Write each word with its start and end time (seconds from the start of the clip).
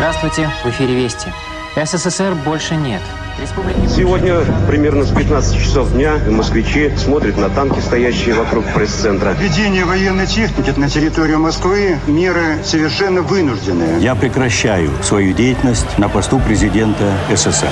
Здравствуйте, 0.00 0.48
в 0.64 0.68
эфире 0.70 0.94
Вести. 0.94 1.28
СССР 1.76 2.34
больше 2.46 2.74
нет. 2.74 3.02
Сегодня 3.86 4.40
примерно 4.66 5.04
с 5.04 5.10
15 5.10 5.62
часов 5.62 5.92
дня 5.92 6.14
москвичи 6.30 6.90
смотрят 6.96 7.36
на 7.36 7.50
танки, 7.50 7.80
стоящие 7.80 8.34
вокруг 8.34 8.64
пресс-центра. 8.74 9.32
Введение 9.38 9.84
военной 9.84 10.26
техники 10.26 10.72
на 10.74 10.88
территорию 10.88 11.38
Москвы– 11.38 11.98
меры 12.06 12.64
совершенно 12.64 13.20
вынужденные. 13.20 14.00
Я 14.00 14.14
прекращаю 14.14 14.90
свою 15.02 15.34
деятельность 15.34 15.98
на 15.98 16.08
посту 16.08 16.40
президента 16.40 17.12
СССР. 17.30 17.68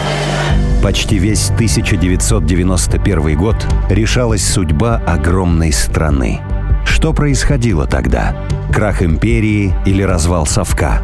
Почти 0.83 1.17
весь 1.17 1.49
1991 1.49 3.39
год 3.39 3.57
решалась 3.89 4.47
судьба 4.47 5.01
огромной 5.07 5.73
страны. 5.73 6.43
Что 6.85 7.15
происходило 7.15 7.87
тогда? 7.87 8.37
Крах 8.71 9.03
империи 9.03 9.75
или 9.87 10.03
развал 10.03 10.45
совка? 10.45 11.01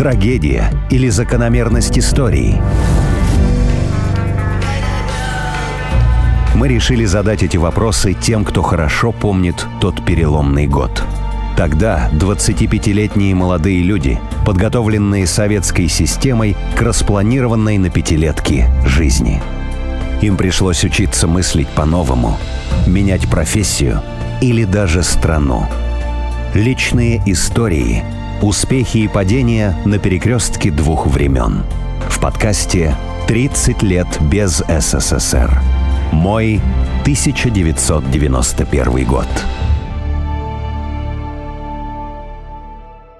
Трагедия 0.00 0.72
или 0.88 1.10
закономерность 1.10 1.98
истории? 1.98 2.58
Мы 6.54 6.68
решили 6.68 7.04
задать 7.04 7.42
эти 7.42 7.58
вопросы 7.58 8.14
тем, 8.14 8.46
кто 8.46 8.62
хорошо 8.62 9.12
помнит 9.12 9.66
тот 9.78 10.02
переломный 10.02 10.66
год. 10.66 11.04
Тогда 11.54 12.08
25-летние 12.14 13.34
молодые 13.34 13.82
люди, 13.82 14.18
подготовленные 14.46 15.26
советской 15.26 15.86
системой 15.88 16.56
к 16.78 16.80
распланированной 16.80 17.76
на 17.76 17.90
пятилетки 17.90 18.70
жизни. 18.86 19.42
Им 20.22 20.38
пришлось 20.38 20.82
учиться 20.82 21.26
мыслить 21.26 21.68
по-новому, 21.68 22.38
менять 22.86 23.28
профессию 23.28 24.00
или 24.40 24.64
даже 24.64 25.02
страну. 25.02 25.66
Личные 26.54 27.20
истории, 27.26 28.02
успехи 28.42 28.98
и 28.98 29.08
падения 29.08 29.76
на 29.84 29.98
перекрестке 29.98 30.70
двух 30.70 31.06
времен. 31.06 31.64
В 32.08 32.20
подкасте 32.20 32.94
«30 33.28 33.84
лет 33.84 34.06
без 34.30 34.62
СССР». 34.68 35.60
Мой 36.12 36.60
1991 37.02 39.06
год. 39.06 39.26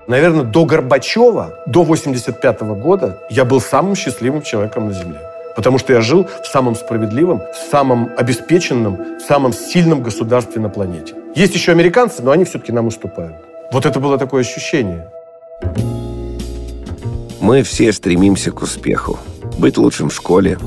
Наверное, 0.09 0.45
до 0.45 0.65
Горбачева, 0.65 1.55
до 1.67 1.84
85 1.84 2.62
года 2.62 3.19
я 3.31 3.45
был 3.45 3.61
самым 3.61 3.95
счастливым 3.95 4.43
человеком 4.43 4.89
на 4.89 4.93
Земле. 4.93 5.21
Потому 5.55 5.79
что 5.79 5.93
я 5.93 6.01
жил 6.01 6.29
в 6.43 6.47
самом 6.47 6.75
справедливом, 6.75 7.39
в 7.39 7.71
самом 7.71 8.11
обеспеченном, 8.17 9.19
в 9.19 9.21
самом 9.21 9.53
сильном 9.53 10.03
государстве 10.03 10.61
на 10.61 10.69
планете. 10.69 11.15
Есть 11.34 11.55
еще 11.55 11.73
американцы, 11.73 12.23
но 12.23 12.33
они 12.33 12.45
все-таки 12.45 12.73
нам 12.73 12.87
уступают. 12.87 13.50
Вот 13.73 13.87
это 13.87 14.01
было 14.01 14.19
такое 14.19 14.41
ощущение. 14.41 15.09
Мы 17.41 17.63
все 17.63 17.93
стремимся 17.93 18.51
к 18.51 18.62
успеху. 18.62 19.19
Быть 19.59 19.77
лучшим 19.79 20.09
в 20.11 20.15
школе, 20.15 20.59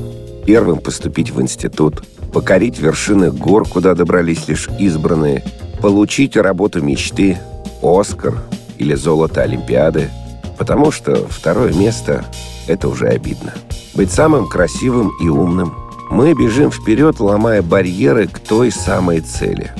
первым 0.46 0.78
поступить 0.78 1.30
в 1.30 1.40
институт, 1.40 2.02
покорить 2.32 2.78
вершины 2.78 3.30
гор, 3.30 3.68
куда 3.68 3.94
добрались 3.94 4.48
лишь 4.48 4.68
избранные, 4.78 5.44
получить 5.82 6.36
работу 6.36 6.80
мечты, 6.80 7.38
Оскар 7.82 8.42
или 8.78 8.94
золото 8.94 9.42
Олимпиады, 9.42 10.10
потому 10.56 10.90
что 10.90 11.26
второе 11.28 11.74
место– 11.74 12.24
это 12.66 12.88
уже 12.88 13.08
обидно. 13.08 13.52
Быть 13.94 14.10
самым 14.12 14.48
красивым 14.48 15.12
и 15.22 15.28
умным. 15.28 15.74
Мы 16.10 16.32
бежим 16.32 16.70
вперед, 16.70 17.20
ломая 17.20 17.60
барьеры 17.60 18.28
к 18.28 18.38
той 18.38 18.70
самой 18.70 19.20
цели. 19.20 19.72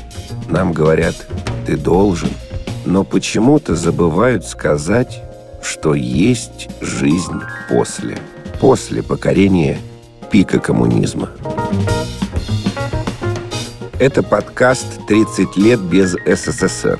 Нам 0.48 0.72
говорят 0.72 1.14
«ты 1.66 1.76
должен», 1.76 2.28
но 2.84 3.04
почему-то 3.04 3.74
забывают 3.74 4.44
сказать, 4.44 5.22
что 5.62 5.94
есть 5.94 6.68
жизнь 6.80 7.40
после. 7.68 8.18
После 8.60 9.02
покорения 9.02 9.78
пика 10.30 10.58
коммунизма. 10.58 11.30
Это 13.98 14.22
подкаст 14.22 15.00
«30 15.08 15.56
лет 15.56 15.80
без 15.80 16.16
СССР», 16.26 16.98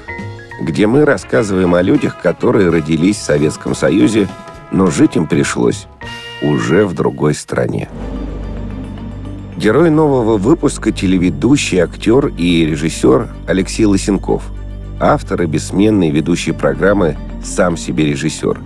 где 0.63 0.87
мы 0.87 1.05
рассказываем 1.05 1.75
о 1.75 1.83
людях, 1.83 2.21
которые 2.23 2.71
родились 2.71 3.17
в 3.17 3.23
Советском 3.23 3.75
Союзе, 3.75 4.29
но 4.71 4.87
жить 4.87 5.17
им 5.17 5.27
пришлось 5.27 5.87
уже 6.43 6.87
в 6.87 6.95
другой 6.95 7.35
стране. 7.35 7.89
Герой 9.57 9.91
нового 9.91 10.37
выпуска– 10.37 10.93
телеведущий, 10.93 11.79
актер 11.79 12.27
и 12.27 12.67
режиссер 12.67 13.29
Алексей 13.47 13.85
Лысенков. 13.85 14.54
Автор 15.01 15.43
и 15.43 15.47
бессменный 15.47 16.11
ведущий 16.11 16.53
программы 16.53 17.17
«Сам 17.43 17.77
себе 17.77 18.07
режиссер». 18.07 18.61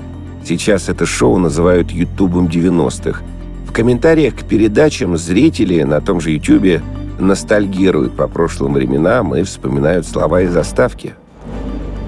Сейчас 0.44 0.90
это 0.90 1.06
шоу 1.06 1.38
называют 1.38 1.90
«Ютубом 1.90 2.48
90-х». 2.48 3.22
В 3.66 3.72
комментариях 3.72 4.34
к 4.34 4.44
передачам 4.44 5.16
зрители 5.16 5.82
на 5.82 6.00
том 6.00 6.20
же 6.20 6.32
Ютубе 6.32 6.82
ностальгируют 7.18 8.14
по 8.14 8.28
прошлым 8.28 8.74
временам 8.74 9.34
и 9.34 9.42
вспоминают 9.42 10.06
слова 10.06 10.42
из 10.42 10.52
заставки. 10.52 11.14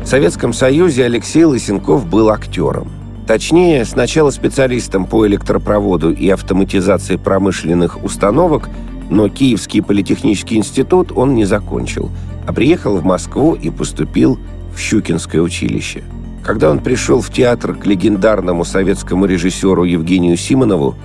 В 0.03 0.07
Советском 0.07 0.53
Союзе 0.53 1.07
Алексей 1.07 1.45
Лысенков 1.45 2.07
был 2.07 2.29
актером. 2.29 2.89
Точнее, 3.27 3.85
сначала 3.87 4.31
специалистом 4.31 5.07
по 5.07 5.27
электропроводу 5.27 6.13
и 6.13 6.29
автоматизации 6.29 7.17
промышленных 7.17 8.03
установок, 8.05 8.69
но 9.09 9.29
Киевский 9.29 9.83
политехнический 9.83 10.57
институт 10.57 11.11
он 11.15 11.35
не 11.35 11.45
закончил, 11.45 12.11
а 12.51 12.53
приехал 12.53 12.97
в 12.97 13.05
Москву 13.05 13.55
и 13.55 13.71
поступил 13.71 14.37
в 14.75 14.79
Щукинское 14.81 15.41
училище. 15.41 16.03
Когда 16.43 16.69
он 16.69 16.81
пришел 16.81 17.21
в 17.21 17.31
театр 17.31 17.75
к 17.75 17.87
легендарному 17.87 18.65
советскому 18.65 19.27
режиссеру 19.27 19.85
Евгению 19.85 20.37
Симонову, 20.37 20.97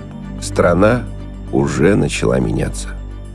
страна 0.42 1.04
уже 1.52 1.94
начала 1.94 2.40
меняться. 2.40 2.88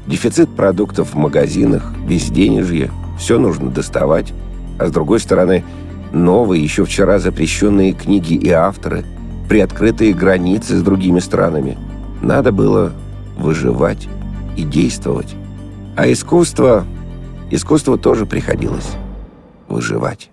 Дефицит 0.07 0.49
продуктов 0.49 1.13
в 1.13 1.15
магазинах, 1.15 1.93
безденежье, 2.05 2.91
все 3.17 3.39
нужно 3.39 3.69
доставать. 3.69 4.33
А 4.77 4.87
с 4.87 4.91
другой 4.91 5.21
стороны, 5.21 5.63
новые, 6.11 6.61
еще 6.61 6.83
вчера 6.83 7.17
запрещенные 7.17 7.93
книги 7.93 8.33
и 8.33 8.49
авторы, 8.49 9.05
приоткрытые 9.47 10.11
границы 10.11 10.75
с 10.77 10.81
другими 10.81 11.19
странами. 11.19 11.77
Надо 12.21 12.51
было 12.51 12.91
выживать 13.37 14.09
и 14.57 14.63
действовать. 14.63 15.33
А 15.95 16.11
искусство... 16.11 16.85
Искусство 17.51 17.97
тоже 17.97 18.25
приходилось 18.25 18.91
выживать. 19.67 20.29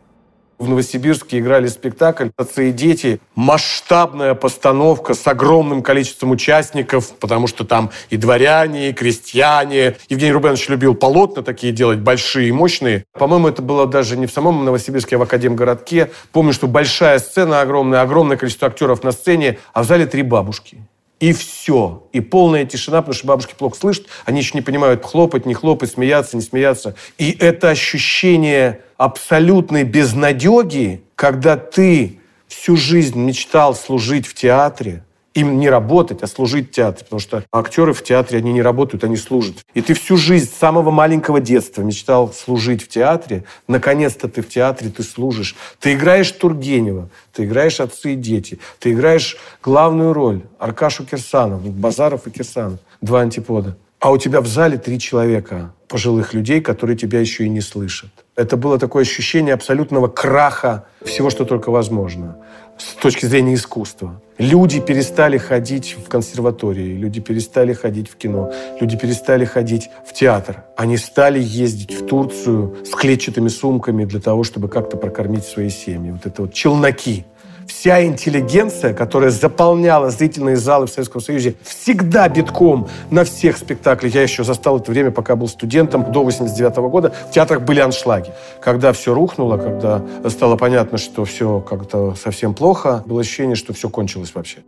В 0.56 0.68
Новосибирске 0.68 1.40
играли 1.40 1.66
спектакль 1.66 2.28
«Отцы 2.36 2.70
и 2.70 2.72
дети». 2.72 3.20
Масштабная 3.34 4.34
постановка 4.34 5.14
с 5.14 5.26
огромным 5.26 5.82
количеством 5.82 6.30
участников, 6.30 7.10
потому 7.18 7.48
что 7.48 7.64
там 7.64 7.90
и 8.10 8.16
дворяне, 8.16 8.90
и 8.90 8.92
крестьяне. 8.92 9.96
Евгений 10.08 10.32
Рубенович 10.32 10.68
любил 10.68 10.94
полотна 10.94 11.42
такие 11.42 11.72
делать, 11.72 11.98
большие 11.98 12.48
и 12.48 12.52
мощные. 12.52 13.04
По-моему, 13.12 13.48
это 13.48 13.62
было 13.62 13.86
даже 13.86 14.16
не 14.16 14.26
в 14.26 14.32
самом 14.32 14.64
Новосибирске, 14.64 15.16
а 15.16 15.18
в 15.18 15.22
Академгородке. 15.22 16.10
Помню, 16.30 16.52
что 16.52 16.68
большая 16.68 17.18
сцена 17.18 17.60
огромная, 17.60 18.02
огромное 18.02 18.36
количество 18.36 18.68
актеров 18.68 19.02
на 19.02 19.10
сцене, 19.10 19.58
а 19.72 19.82
в 19.82 19.86
зале 19.86 20.06
три 20.06 20.22
бабушки. 20.22 20.78
И 21.20 21.32
все. 21.32 22.06
И 22.12 22.20
полная 22.20 22.64
тишина, 22.64 22.98
потому 22.98 23.14
что 23.14 23.26
бабушки 23.26 23.54
плохо 23.58 23.76
слышат. 23.76 24.06
Они 24.24 24.40
еще 24.40 24.52
не 24.54 24.62
понимают, 24.62 25.04
хлопать, 25.04 25.46
не 25.46 25.54
хлопать, 25.54 25.90
смеяться, 25.90 26.36
не 26.36 26.42
смеяться. 26.42 26.94
И 27.18 27.36
это 27.38 27.70
ощущение 27.70 28.80
абсолютной 28.96 29.84
безнадеги, 29.84 31.02
когда 31.16 31.56
ты 31.56 32.20
всю 32.46 32.76
жизнь 32.76 33.18
мечтал 33.18 33.74
служить 33.74 34.26
в 34.26 34.34
театре, 34.34 35.04
им 35.40 35.58
не 35.58 35.70
работать, 35.70 36.22
а 36.22 36.26
служить 36.26 36.68
в 36.68 36.70
театре. 36.72 37.04
Потому 37.04 37.20
что 37.20 37.44
актеры 37.52 37.92
в 37.92 38.02
театре, 38.02 38.38
они 38.38 38.52
не 38.52 38.62
работают, 38.62 39.04
они 39.04 39.16
служат. 39.16 39.56
И 39.74 39.80
ты 39.80 39.94
всю 39.94 40.16
жизнь 40.16 40.50
с 40.50 40.58
самого 40.58 40.90
маленького 40.90 41.40
детства 41.40 41.82
мечтал 41.82 42.32
служить 42.32 42.82
в 42.82 42.88
театре. 42.88 43.44
Наконец-то 43.68 44.28
ты 44.28 44.42
в 44.42 44.48
театре, 44.48 44.90
ты 44.90 45.02
служишь. 45.02 45.56
Ты 45.80 45.94
играешь 45.94 46.30
Тургенева, 46.32 47.08
ты 47.32 47.44
играешь 47.44 47.80
«Отцы 47.80 48.14
и 48.14 48.16
дети», 48.16 48.58
ты 48.80 48.92
играешь 48.92 49.36
главную 49.62 50.12
роль 50.12 50.42
Аркашу 50.58 51.04
Кирсанов, 51.04 51.62
Базаров 51.70 52.26
и 52.26 52.30
Кирсанов. 52.30 52.80
Два 53.00 53.20
антипода. 53.20 53.76
А 54.00 54.10
у 54.10 54.18
тебя 54.18 54.40
в 54.40 54.46
зале 54.46 54.78
три 54.78 54.98
человека, 54.98 55.72
пожилых 55.88 56.34
людей, 56.34 56.60
которые 56.60 56.96
тебя 56.96 57.20
еще 57.20 57.44
и 57.44 57.48
не 57.48 57.60
слышат. 57.60 58.10
Это 58.36 58.56
было 58.56 58.78
такое 58.78 59.02
ощущение 59.02 59.54
абсолютного 59.54 60.06
краха 60.06 60.84
всего, 61.04 61.30
что 61.30 61.44
только 61.44 61.70
возможно 61.70 62.36
с 62.78 62.94
точки 62.94 63.26
зрения 63.26 63.54
искусства. 63.54 64.20
Люди 64.38 64.80
перестали 64.80 65.36
ходить 65.36 65.96
в 65.98 66.08
консерватории, 66.08 66.94
люди 66.94 67.20
перестали 67.20 67.72
ходить 67.72 68.08
в 68.08 68.16
кино, 68.16 68.52
люди 68.80 68.96
перестали 68.96 69.44
ходить 69.44 69.90
в 70.06 70.12
театр. 70.12 70.64
Они 70.76 70.96
стали 70.96 71.40
ездить 71.40 71.92
в 71.92 72.06
Турцию 72.06 72.76
с 72.84 72.90
клетчатыми 72.90 73.48
сумками 73.48 74.04
для 74.04 74.20
того, 74.20 74.44
чтобы 74.44 74.68
как-то 74.68 74.96
прокормить 74.96 75.44
свои 75.44 75.70
семьи. 75.70 76.12
Вот 76.12 76.24
это 76.24 76.42
вот 76.42 76.54
челноки. 76.54 77.24
Вся 77.68 78.04
интеллигенция, 78.04 78.94
которая 78.94 79.30
заполняла 79.30 80.10
зрительные 80.10 80.56
залы 80.56 80.86
в 80.86 80.90
Советском 80.90 81.20
Союзе, 81.20 81.54
всегда 81.62 82.28
битком 82.28 82.88
на 83.10 83.24
всех 83.24 83.56
спектаклях. 83.56 84.14
Я 84.14 84.22
еще 84.22 84.42
застал 84.42 84.78
это 84.78 84.90
время, 84.90 85.10
пока 85.10 85.36
был 85.36 85.48
студентом, 85.48 86.10
до 86.10 86.24
89 86.24 86.76
года. 86.90 87.12
В 87.28 87.32
театрах 87.32 87.62
были 87.62 87.80
аншлаги. 87.80 88.32
Когда 88.60 88.92
все 88.92 89.14
рухнуло, 89.14 89.58
когда 89.58 90.02
стало 90.28 90.56
понятно, 90.56 90.98
что 90.98 91.24
все 91.24 91.60
как-то 91.60 92.14
совсем 92.20 92.54
плохо, 92.54 93.04
было 93.06 93.20
ощущение, 93.20 93.56
что 93.56 93.72
все 93.72 93.88
кончилось 93.88 94.32
вообще. 94.34 94.58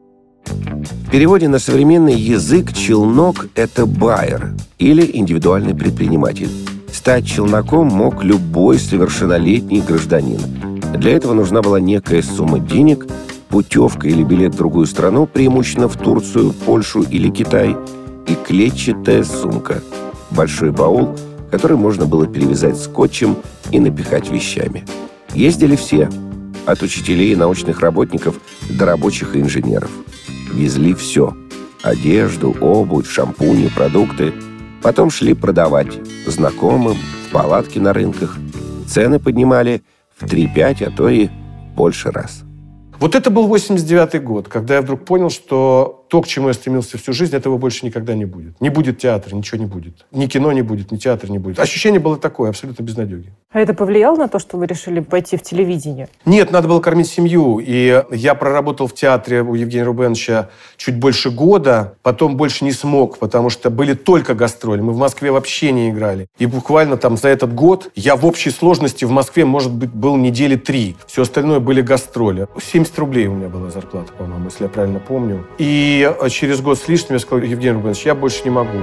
В 0.47 1.11
переводе 1.11 1.49
на 1.49 1.59
современный 1.59 2.15
язык 2.15 2.73
челнок– 2.73 3.49
это 3.55 3.87
байер 3.87 4.55
или 4.79 5.09
индивидуальный 5.17 5.75
предприниматель. 5.75 6.49
Стать 6.93 7.27
челноком 7.27 7.87
мог 7.89 8.25
любой 8.25 8.79
совершеннолетний 8.79 9.81
гражданин. 9.81 10.70
Для 10.99 11.13
этого 11.13 11.35
нужна 11.35 11.63
была 11.63 11.81
некая 11.81 12.23
сумма 12.23 12.59
денег, 12.59 13.07
путевка 13.49 14.09
или 14.09 14.23
билет 14.23 14.55
в 14.55 14.59
другую 14.59 14.87
страну, 14.87 15.27
преимущественно 15.27 15.89
в 15.89 15.97
Турцию, 15.97 16.53
Польшу 16.53 17.03
или 17.03 17.31
Китай, 17.31 17.77
и 18.27 18.35
клетчатая 18.35 19.25
сумка– 19.25 19.83
большой 20.31 20.71
баул, 20.71 21.17
который 21.51 21.77
можно 21.77 22.07
было 22.07 22.27
перевязать 22.27 22.79
скотчем 22.79 23.37
и 23.71 23.81
напихать 23.81 24.31
вещами. 24.31 24.85
Ездили 25.35 25.77
все– 25.77 26.09
от 26.67 26.83
учителей 26.83 27.33
и 27.33 27.37
научных 27.37 27.81
работников 27.81 28.37
до 28.69 28.87
рабочих 28.87 29.35
и 29.35 29.41
инженеров– 29.41 29.91
Везли 30.53 30.95
все– 30.95 31.37
одежду, 31.83 32.57
обувь, 32.61 33.09
шампуни, 33.09 33.69
продукты. 33.69 34.33
Потом 34.83 35.11
шли 35.11 35.35
продавать 35.35 35.99
знакомым, 36.27 36.97
в 36.97 37.33
палатке 37.33 37.81
на 37.81 37.93
рынках. 37.93 38.37
Цены 38.89 39.21
поднимали 39.21 39.83
3-5, 40.25 40.85
а 40.87 40.91
то 40.91 41.09
и 41.09 41.29
больше 41.75 42.11
раз. 42.11 42.43
Вот 42.99 43.15
это 43.15 43.31
был 43.31 43.47
89 43.47 44.23
год, 44.23 44.49
когда 44.49 44.75
я 44.75 44.83
вдруг 44.83 45.05
понял, 45.05 45.31
что 45.31 46.00
то, 46.11 46.21
к 46.21 46.27
чему 46.27 46.49
я 46.49 46.55
стремился 46.55 46.99
всю 46.99 47.13
жизнь, 47.13 47.37
этого 47.37 47.57
больше 47.57 47.87
никогда 47.87 48.15
не 48.15 48.25
будет. 48.25 48.61
Не 48.61 48.69
будет 48.69 48.99
театра, 48.99 49.35
ничего 49.35 49.59
не 49.59 49.67
будет. 49.67 50.07
Ни 50.11 50.27
кино 50.27 50.51
не 50.51 50.63
будет, 50.63 50.91
ни 50.91 50.97
театр 50.97 51.31
не 51.31 51.39
будет. 51.39 51.61
Ощущение 51.61 52.01
было 52.01 52.17
такое, 52.17 52.51
абсолютно 52.51 52.83
безнадеги. 52.83 53.33
А 53.53 53.61
это 53.61 53.75
повлияло 53.75 54.17
на 54.17 54.29
то, 54.29 54.41
что 54.41 54.57
вы 54.57 54.67
решили 54.67 55.01
пойти 55.01 55.37
в 55.37 55.43
телевидение? 55.43 56.09
Нет, 56.25 56.51
надо 56.51 56.67
было 56.67 56.81
кормить 56.81 57.09
семью. 57.09 57.61
И 57.61 58.05
я 58.11 58.35
проработал 58.35 58.89
в 58.89 58.95
театре 58.95 59.43
у 59.43 59.55
Евгения 59.55 59.85
Рубеновича 59.85 60.51
чуть 60.77 60.97
больше 60.97 61.31
года, 61.31 61.95
потом 62.03 62.37
больше 62.37 62.65
не 62.65 62.73
смог, 62.73 63.19
потому 63.19 63.49
что 63.49 63.71
были 63.71 63.95
только 63.95 64.35
гастроли. 64.35 64.81
Мы 64.81 64.93
в 64.93 64.99
Москве 64.99 65.31
вообще 65.31 65.71
не 65.71 65.91
играли. 65.91 66.27
И 66.39 66.47
буквально 66.47 66.97
там 66.97 67.17
за 67.17 67.29
этот 67.29 67.55
год 67.55 67.91
я 67.95 68.17
в 68.17 68.27
общей 68.27 68.51
сложности 68.51 69.05
в 69.05 69.11
Москве, 69.11 69.45
может 69.45 69.73
быть, 69.73 69.91
был 69.91 70.17
недели 70.17 70.57
три. 70.57 70.97
Все 71.07 71.23
остальное 71.23 71.61
были 71.61 71.83
гастроли. 71.83 72.49
70 72.61 72.99
рублей 72.99 73.29
у 73.29 73.35
меня 73.35 73.49
была 73.49 73.71
зарплата, 73.71 74.13
по-моему, 74.13 74.47
если 74.47 74.65
я 74.65 74.69
правильно 74.69 74.99
помню. 74.99 75.47
И 75.59 76.00
и 76.01 76.31
через 76.31 76.61
год 76.61 76.79
с 76.79 76.89
лишним 76.89 77.15
я 77.15 77.19
сказал, 77.19 77.45
Евгений 77.45 77.73
Рубинович, 77.73 78.07
я 78.07 78.15
больше 78.15 78.43
не 78.45 78.51
могу. 78.51 78.79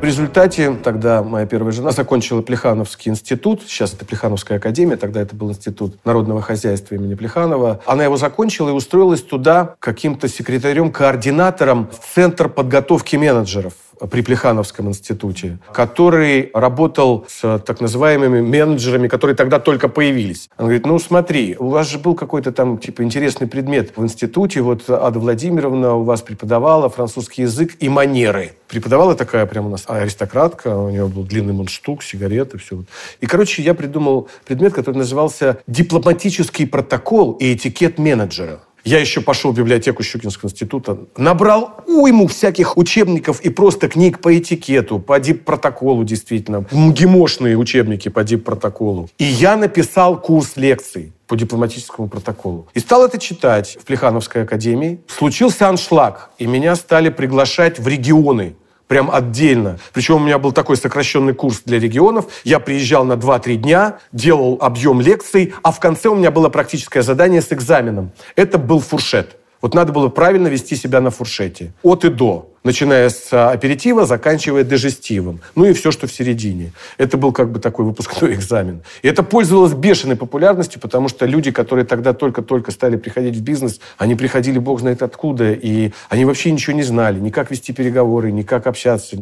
В 0.00 0.04
результате 0.04 0.72
тогда 0.74 1.22
моя 1.22 1.46
первая 1.46 1.72
жена 1.72 1.90
закончила 1.90 2.42
Плехановский 2.42 3.10
институт. 3.10 3.62
Сейчас 3.66 3.94
это 3.94 4.04
Плехановская 4.04 4.58
академия, 4.58 4.96
тогда 4.96 5.22
это 5.22 5.34
был 5.34 5.50
институт 5.50 5.96
народного 6.04 6.42
хозяйства 6.42 6.94
имени 6.94 7.14
Плеханова. 7.14 7.80
Она 7.86 8.04
его 8.04 8.16
закончила 8.16 8.68
и 8.68 8.72
устроилась 8.72 9.22
туда 9.22 9.74
каким-то 9.80 10.28
секретарем, 10.28 10.92
координатором 10.92 11.88
в 11.90 12.14
Центр 12.14 12.48
подготовки 12.48 13.16
менеджеров 13.16 13.72
при 14.10 14.22
Плехановском 14.22 14.88
институте, 14.88 15.58
который 15.72 16.50
работал 16.54 17.26
с 17.28 17.58
так 17.58 17.80
называемыми 17.80 18.40
менеджерами, 18.40 19.08
которые 19.08 19.36
тогда 19.36 19.58
только 19.58 19.88
появились. 19.88 20.48
Он 20.58 20.66
говорит, 20.66 20.86
ну 20.86 20.98
смотри, 20.98 21.56
у 21.58 21.68
вас 21.68 21.88
же 21.88 21.98
был 21.98 22.14
какой-то 22.14 22.52
там 22.52 22.78
типа 22.78 23.02
интересный 23.02 23.46
предмет 23.46 23.92
в 23.96 24.02
институте, 24.02 24.60
вот 24.60 24.88
Ада 24.88 25.18
Владимировна 25.18 25.94
у 25.94 26.04
вас 26.04 26.22
преподавала 26.22 26.88
французский 26.88 27.42
язык 27.42 27.76
и 27.80 27.88
манеры. 27.88 28.52
Преподавала 28.68 29.14
такая 29.14 29.46
прям 29.46 29.66
у 29.66 29.70
нас 29.70 29.84
аристократка, 29.86 30.76
у 30.76 30.90
нее 30.90 31.06
был 31.06 31.22
длинный 31.22 31.52
мундштук, 31.52 32.02
сигареты, 32.02 32.58
все. 32.58 32.84
И, 33.20 33.26
короче, 33.26 33.62
я 33.62 33.74
придумал 33.74 34.28
предмет, 34.44 34.74
который 34.74 34.96
назывался 34.96 35.58
«Дипломатический 35.66 36.66
протокол 36.66 37.32
и 37.32 37.54
этикет 37.54 37.98
менеджера». 37.98 38.60
Я 38.86 39.00
еще 39.00 39.20
пошел 39.20 39.50
в 39.50 39.56
библиотеку 39.56 40.04
Щукинского 40.04 40.48
института, 40.48 40.96
набрал 41.16 41.80
уйму 41.88 42.28
всяких 42.28 42.76
учебников 42.76 43.40
и 43.40 43.50
просто 43.50 43.88
книг 43.88 44.20
по 44.20 44.38
этикету, 44.38 45.00
по 45.00 45.18
дип-протоколу 45.18 46.04
действительно, 46.04 46.64
МГИМОшные 46.70 47.58
учебники 47.58 48.08
по 48.08 48.22
дип-протоколу. 48.22 49.10
И 49.18 49.24
я 49.24 49.56
написал 49.56 50.20
курс 50.20 50.52
лекций 50.54 51.12
по 51.26 51.36
дипломатическому 51.36 52.08
протоколу. 52.08 52.68
И 52.74 52.78
стал 52.78 53.04
это 53.04 53.18
читать 53.18 53.76
в 53.80 53.84
Плехановской 53.84 54.44
академии. 54.44 55.00
Случился 55.08 55.68
аншлаг, 55.68 56.30
и 56.38 56.46
меня 56.46 56.76
стали 56.76 57.08
приглашать 57.08 57.80
в 57.80 57.88
регионы 57.88 58.54
прям 58.88 59.10
отдельно. 59.10 59.78
Причем 59.92 60.16
у 60.16 60.18
меня 60.20 60.38
был 60.38 60.52
такой 60.52 60.76
сокращенный 60.76 61.34
курс 61.34 61.62
для 61.64 61.78
регионов. 61.78 62.26
Я 62.44 62.60
приезжал 62.60 63.04
на 63.04 63.14
2-3 63.14 63.56
дня, 63.56 63.98
делал 64.12 64.58
объем 64.60 65.00
лекций, 65.00 65.54
а 65.62 65.72
в 65.72 65.80
конце 65.80 66.08
у 66.08 66.14
меня 66.14 66.30
было 66.30 66.48
практическое 66.48 67.02
задание 67.02 67.42
с 67.42 67.52
экзаменом. 67.52 68.12
Это 68.34 68.58
был 68.58 68.80
фуршет. 68.80 69.36
Вот 69.66 69.74
надо 69.74 69.92
было 69.92 70.08
правильно 70.08 70.46
вести 70.46 70.76
себя 70.76 71.00
на 71.00 71.10
фуршете. 71.10 71.72
От 71.82 72.04
и 72.04 72.08
до. 72.08 72.52
Начиная 72.62 73.08
с 73.08 73.32
а, 73.32 73.50
аперитива, 73.50 74.06
заканчивая 74.06 74.62
дежестивом. 74.62 75.40
Ну 75.56 75.64
и 75.64 75.72
все, 75.72 75.90
что 75.90 76.06
в 76.06 76.12
середине. 76.12 76.70
Это 76.98 77.16
был 77.16 77.32
как 77.32 77.50
бы 77.50 77.58
такой 77.58 77.84
выпускной 77.84 78.34
экзамен. 78.36 78.82
И 79.02 79.08
это 79.08 79.24
пользовалось 79.24 79.72
бешеной 79.72 80.14
популярностью, 80.14 80.80
потому 80.80 81.08
что 81.08 81.26
люди, 81.26 81.50
которые 81.50 81.84
тогда 81.84 82.12
только-только 82.12 82.70
стали 82.70 82.94
приходить 82.94 83.34
в 83.34 83.42
бизнес, 83.42 83.80
они 83.98 84.14
приходили 84.14 84.60
бог 84.60 84.78
знает 84.78 85.02
откуда, 85.02 85.50
и 85.50 85.90
они 86.10 86.24
вообще 86.24 86.52
ничего 86.52 86.76
не 86.76 86.84
знали, 86.84 87.18
ни 87.18 87.30
как 87.30 87.50
вести 87.50 87.72
переговоры, 87.72 88.30
ни 88.30 88.42
как 88.42 88.68
общаться. 88.68 89.16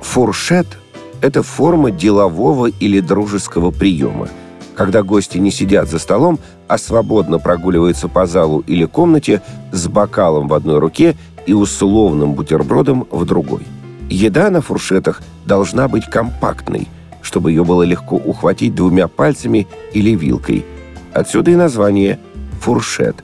Фуршет– 0.00 0.66
это 1.20 1.44
форма 1.44 1.92
делового 1.92 2.66
или 2.66 2.98
дружеского 2.98 3.70
приема– 3.70 4.28
когда 4.74 5.02
гости 5.02 5.38
не 5.38 5.50
сидят 5.50 5.88
за 5.88 5.98
столом, 5.98 6.38
а 6.68 6.78
свободно 6.78 7.38
прогуливаются 7.38 8.08
по 8.08 8.26
залу 8.26 8.64
или 8.66 8.84
комнате 8.84 9.42
с 9.72 9.86
бокалом 9.86 10.48
в 10.48 10.54
одной 10.54 10.78
руке 10.78 11.16
и 11.46 11.52
условным 11.52 12.34
бутербродом 12.34 13.06
в 13.10 13.24
другой. 13.24 13.62
Еда 14.10 14.50
на 14.50 14.60
фуршетах 14.60 15.22
должна 15.46 15.88
быть 15.88 16.06
компактной, 16.06 16.88
чтобы 17.22 17.50
ее 17.50 17.64
было 17.64 17.82
легко 17.82 18.16
ухватить 18.16 18.74
двумя 18.74 19.08
пальцами 19.08 19.66
или 19.92 20.14
вилкой. 20.14 20.64
Отсюда 21.12 21.52
и 21.52 21.56
название 21.56 22.18
«фуршет» 22.60 23.16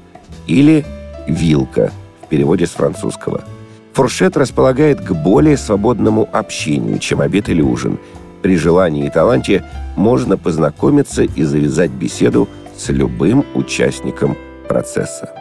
или 0.46 0.84
«вилка» 1.26 1.92
в 2.24 2.28
переводе 2.28 2.66
с 2.66 2.70
французского. 2.70 3.42
Фуршет 3.92 4.36
располагает 4.36 5.00
к 5.00 5.12
более 5.12 5.56
свободному 5.56 6.28
общению, 6.32 6.98
чем 6.98 7.20
обед 7.20 7.48
или 7.48 7.60
ужин– 7.60 7.98
при 8.42 8.56
желании 8.56 9.06
и 9.06 9.10
таланте 9.10 9.64
можно 9.96 10.36
познакомиться 10.36 11.22
и 11.22 11.42
завязать 11.42 11.90
беседу 11.90 12.48
с 12.76 12.88
любым 12.88 13.44
участником 13.54 14.36
процесса. 14.68 15.39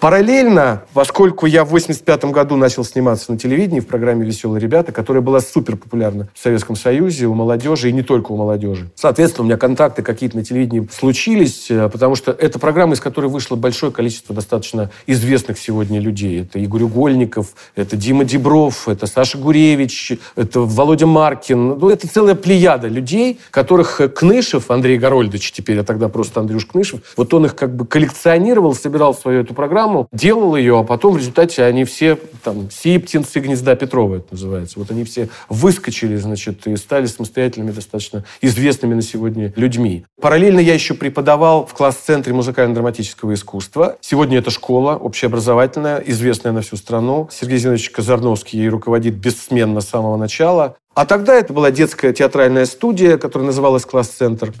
Параллельно, 0.00 0.84
поскольку 0.94 1.44
я 1.44 1.62
в 1.62 1.68
85 1.68 2.24
году 2.26 2.56
начал 2.56 2.84
сниматься 2.84 3.30
на 3.32 3.38
телевидении 3.38 3.80
в 3.80 3.86
программе 3.86 4.24
«Веселые 4.24 4.58
ребята», 4.58 4.92
которая 4.92 5.22
была 5.22 5.40
супер 5.40 5.76
популярна 5.76 6.26
в 6.32 6.42
Советском 6.42 6.74
Союзе, 6.74 7.26
у 7.26 7.34
молодежи 7.34 7.90
и 7.90 7.92
не 7.92 8.00
только 8.00 8.32
у 8.32 8.36
молодежи. 8.38 8.88
Соответственно, 8.94 9.42
у 9.42 9.46
меня 9.48 9.58
контакты 9.58 10.00
какие-то 10.02 10.38
на 10.38 10.44
телевидении 10.44 10.88
случились, 10.90 11.70
э, 11.70 11.90
потому 11.90 12.14
что 12.14 12.32
это 12.32 12.58
программа, 12.58 12.94
из 12.94 13.00
которой 13.00 13.26
вышло 13.26 13.56
большое 13.56 13.92
количество 13.92 14.34
достаточно 14.34 14.90
известных 15.06 15.58
сегодня 15.58 16.00
людей. 16.00 16.44
Это 16.44 16.58
Игорь 16.58 16.84
Угольников, 16.84 17.48
это 17.74 17.94
Дима 17.94 18.24
Дебров, 18.24 18.88
это 18.88 19.06
Саша 19.06 19.36
Гуревич, 19.36 20.12
это 20.34 20.60
Володя 20.60 21.06
Маркин. 21.06 21.78
Ну, 21.78 21.90
это 21.90 22.08
целая 22.08 22.36
плеяда 22.36 22.88
людей, 22.88 23.38
которых 23.50 24.00
Кнышев, 24.14 24.70
Андрей 24.70 24.96
Горольдович 24.96 25.52
теперь, 25.52 25.78
а 25.78 25.84
тогда 25.84 26.08
просто 26.08 26.40
Андрюш 26.40 26.64
Кнышев, 26.64 27.00
вот 27.18 27.34
он 27.34 27.44
их 27.44 27.54
как 27.54 27.76
бы 27.76 27.84
коллекционировал, 27.84 28.74
собирал 28.74 29.14
свою 29.14 29.42
эту 29.42 29.52
программу, 29.52 29.89
программу, 29.90 30.08
делал 30.12 30.56
ее, 30.56 30.80
а 30.80 30.82
потом 30.82 31.14
в 31.14 31.18
результате 31.18 31.64
они 31.64 31.84
все, 31.84 32.18
там, 32.42 32.70
сиптинцы 32.70 33.40
гнезда 33.40 33.74
Петрова 33.74 34.16
это 34.16 34.28
называется, 34.32 34.78
вот 34.78 34.90
они 34.90 35.04
все 35.04 35.28
выскочили, 35.48 36.16
значит, 36.16 36.66
и 36.66 36.76
стали 36.76 37.06
самостоятельными, 37.06 37.72
достаточно 37.72 38.24
известными 38.40 38.94
на 38.94 39.02
сегодня 39.02 39.52
людьми. 39.56 40.04
Параллельно 40.20 40.60
я 40.60 40.74
еще 40.74 40.94
преподавал 40.94 41.66
в 41.66 41.74
класс-центре 41.74 42.32
музыкально-драматического 42.32 43.34
искусства. 43.34 43.96
Сегодня 44.00 44.38
это 44.38 44.50
школа 44.50 44.96
общеобразовательная, 44.96 45.98
известная 46.06 46.52
на 46.52 46.62
всю 46.62 46.76
страну. 46.76 47.28
Сергей 47.30 47.58
Зинович 47.58 47.90
Казарновский 47.90 48.58
ей 48.58 48.68
руководит 48.68 49.14
бессменно 49.14 49.80
с 49.80 49.88
самого 49.88 50.16
начала. 50.16 50.76
А 50.94 51.06
тогда 51.06 51.34
это 51.34 51.52
была 51.52 51.70
детская 51.70 52.12
театральная 52.12 52.66
студия, 52.66 53.16
которая 53.16 53.46
называлась 53.46 53.84
«Класс-центр». 53.84 54.52